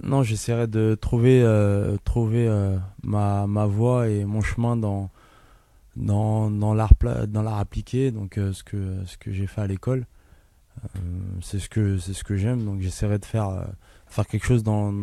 Non, 0.04 0.24
j'essaierai 0.24 0.68
de 0.68 0.96
trouver, 1.00 1.42
euh, 1.44 1.98
trouver 2.04 2.48
euh, 2.48 2.78
ma, 3.04 3.48
ma 3.48 3.66
voie 3.66 4.08
et 4.08 4.24
mon 4.24 4.42
chemin 4.42 4.78
dans, 4.78 5.10
dans, 5.96 6.50
dans 6.52 6.74
l'art 6.74 7.58
appliqué, 7.58 8.12
donc 8.12 8.38
euh, 8.38 8.54
ce 8.54 8.64
que, 8.64 9.04
ce 9.06 9.18
que 9.18 9.32
j'ai 9.32 9.48
fait 9.48 9.62
à 9.62 9.68
l'école. 9.68 10.06
c'est 11.42 11.60
ce 11.60 11.70
que, 11.70 11.98
ce 11.98 12.24
que 12.24 12.38
j'aime, 12.38 12.64
donc 12.64 12.82
j'essaierai 12.82 13.20
de 13.20 13.26
faire 13.26 13.68
faire 14.08 14.26
quelque 14.26 14.46
chose 14.46 14.64
dans, 14.64 14.94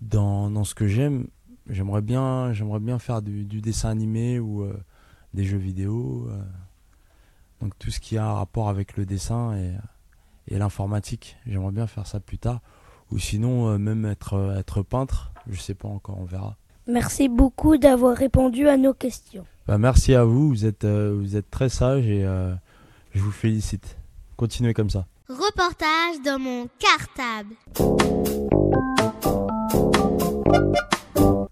dans, 0.00 0.50
dans 0.50 0.64
ce 0.64 0.74
que 0.74 0.86
j'aime. 0.86 1.26
J'aimerais 1.68 2.00
bien, 2.00 2.52
bien 2.80 2.98
faire 2.98 3.20
du, 3.20 3.44
du, 3.44 3.60
dessin 3.60 3.90
animé 3.90 4.38
ou 4.38 4.66
des 5.34 5.44
jeux 5.44 5.58
vidéo. 5.58 6.28
Donc 7.60 7.78
tout 7.78 7.90
ce 7.90 8.00
qui 8.00 8.16
a 8.16 8.24
un 8.24 8.32
rapport 8.34 8.70
avec 8.70 8.96
le 8.96 9.04
dessin 9.04 9.54
et, 9.56 9.74
et 10.46 10.58
l'informatique. 10.58 11.36
J'aimerais 11.46 11.72
bien 11.72 11.86
faire 11.86 12.06
ça 12.06 12.20
plus 12.20 12.38
tard. 12.38 12.60
Ou 13.12 13.18
sinon, 13.18 13.68
euh, 13.68 13.78
même 13.78 14.04
être, 14.04 14.54
être 14.58 14.82
peintre. 14.82 15.32
Je 15.48 15.60
sais 15.60 15.74
pas 15.74 15.88
encore, 15.88 16.18
on 16.18 16.24
verra. 16.24 16.56
Merci 16.86 17.28
beaucoup 17.28 17.76
d'avoir 17.76 18.16
répondu 18.16 18.68
à 18.68 18.76
nos 18.76 18.94
questions. 18.94 19.44
Bah, 19.66 19.78
merci 19.78 20.14
à 20.14 20.24
vous, 20.24 20.48
vous 20.48 20.66
êtes, 20.66 20.86
vous 20.86 21.36
êtes 21.36 21.50
très 21.50 21.68
sage 21.68 22.06
et 22.06 22.22
je 23.14 23.20
vous 23.20 23.30
félicite. 23.30 23.98
Continuez 24.36 24.72
comme 24.72 24.88
ça. 24.88 25.06
Reportage 25.28 26.22
dans 26.24 26.38
mon 26.38 26.68
cartable. 26.78 27.54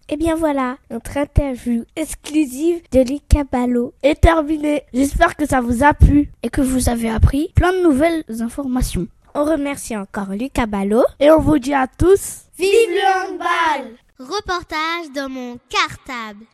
Et 0.08 0.14
eh 0.14 0.16
bien 0.16 0.36
voilà, 0.36 0.78
notre 0.88 1.16
interview 1.16 1.84
exclusive 1.96 2.80
de 2.92 3.00
Lika 3.00 3.42
Ballot 3.42 3.92
est 4.04 4.20
terminée. 4.20 4.84
J'espère 4.94 5.34
que 5.34 5.46
ça 5.46 5.60
vous 5.60 5.82
a 5.82 5.94
plu 5.94 6.30
et 6.44 6.48
que 6.48 6.60
vous 6.60 6.88
avez 6.88 7.10
appris 7.10 7.50
plein 7.56 7.72
de 7.72 7.82
nouvelles 7.82 8.24
informations. 8.40 9.08
On 9.38 9.44
remercie 9.44 9.94
encore 9.94 10.30
Lucas 10.30 10.64
Ballot 10.64 11.04
et 11.20 11.30
on 11.30 11.38
vous 11.40 11.58
dit 11.58 11.74
à 11.74 11.86
tous 11.86 12.44
Vive 12.58 12.70
le 12.88 13.34
handball 13.34 13.92
Reportage 14.18 15.12
dans 15.14 15.28
mon 15.28 15.58
cartable. 15.68 16.46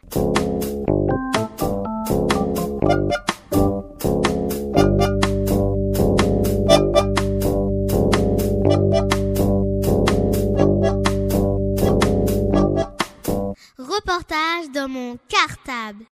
Reportage 13.78 14.72
dans 14.74 14.88
mon 14.88 15.16
cartable. 15.28 16.04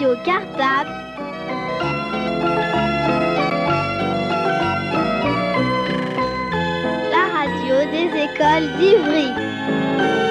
Radio 0.00 0.16
Cartable. 0.24 0.90
La 7.10 7.24
radio 7.36 7.84
des 7.90 8.08
écoles 8.24 8.78
d'Ivry. 8.78 10.29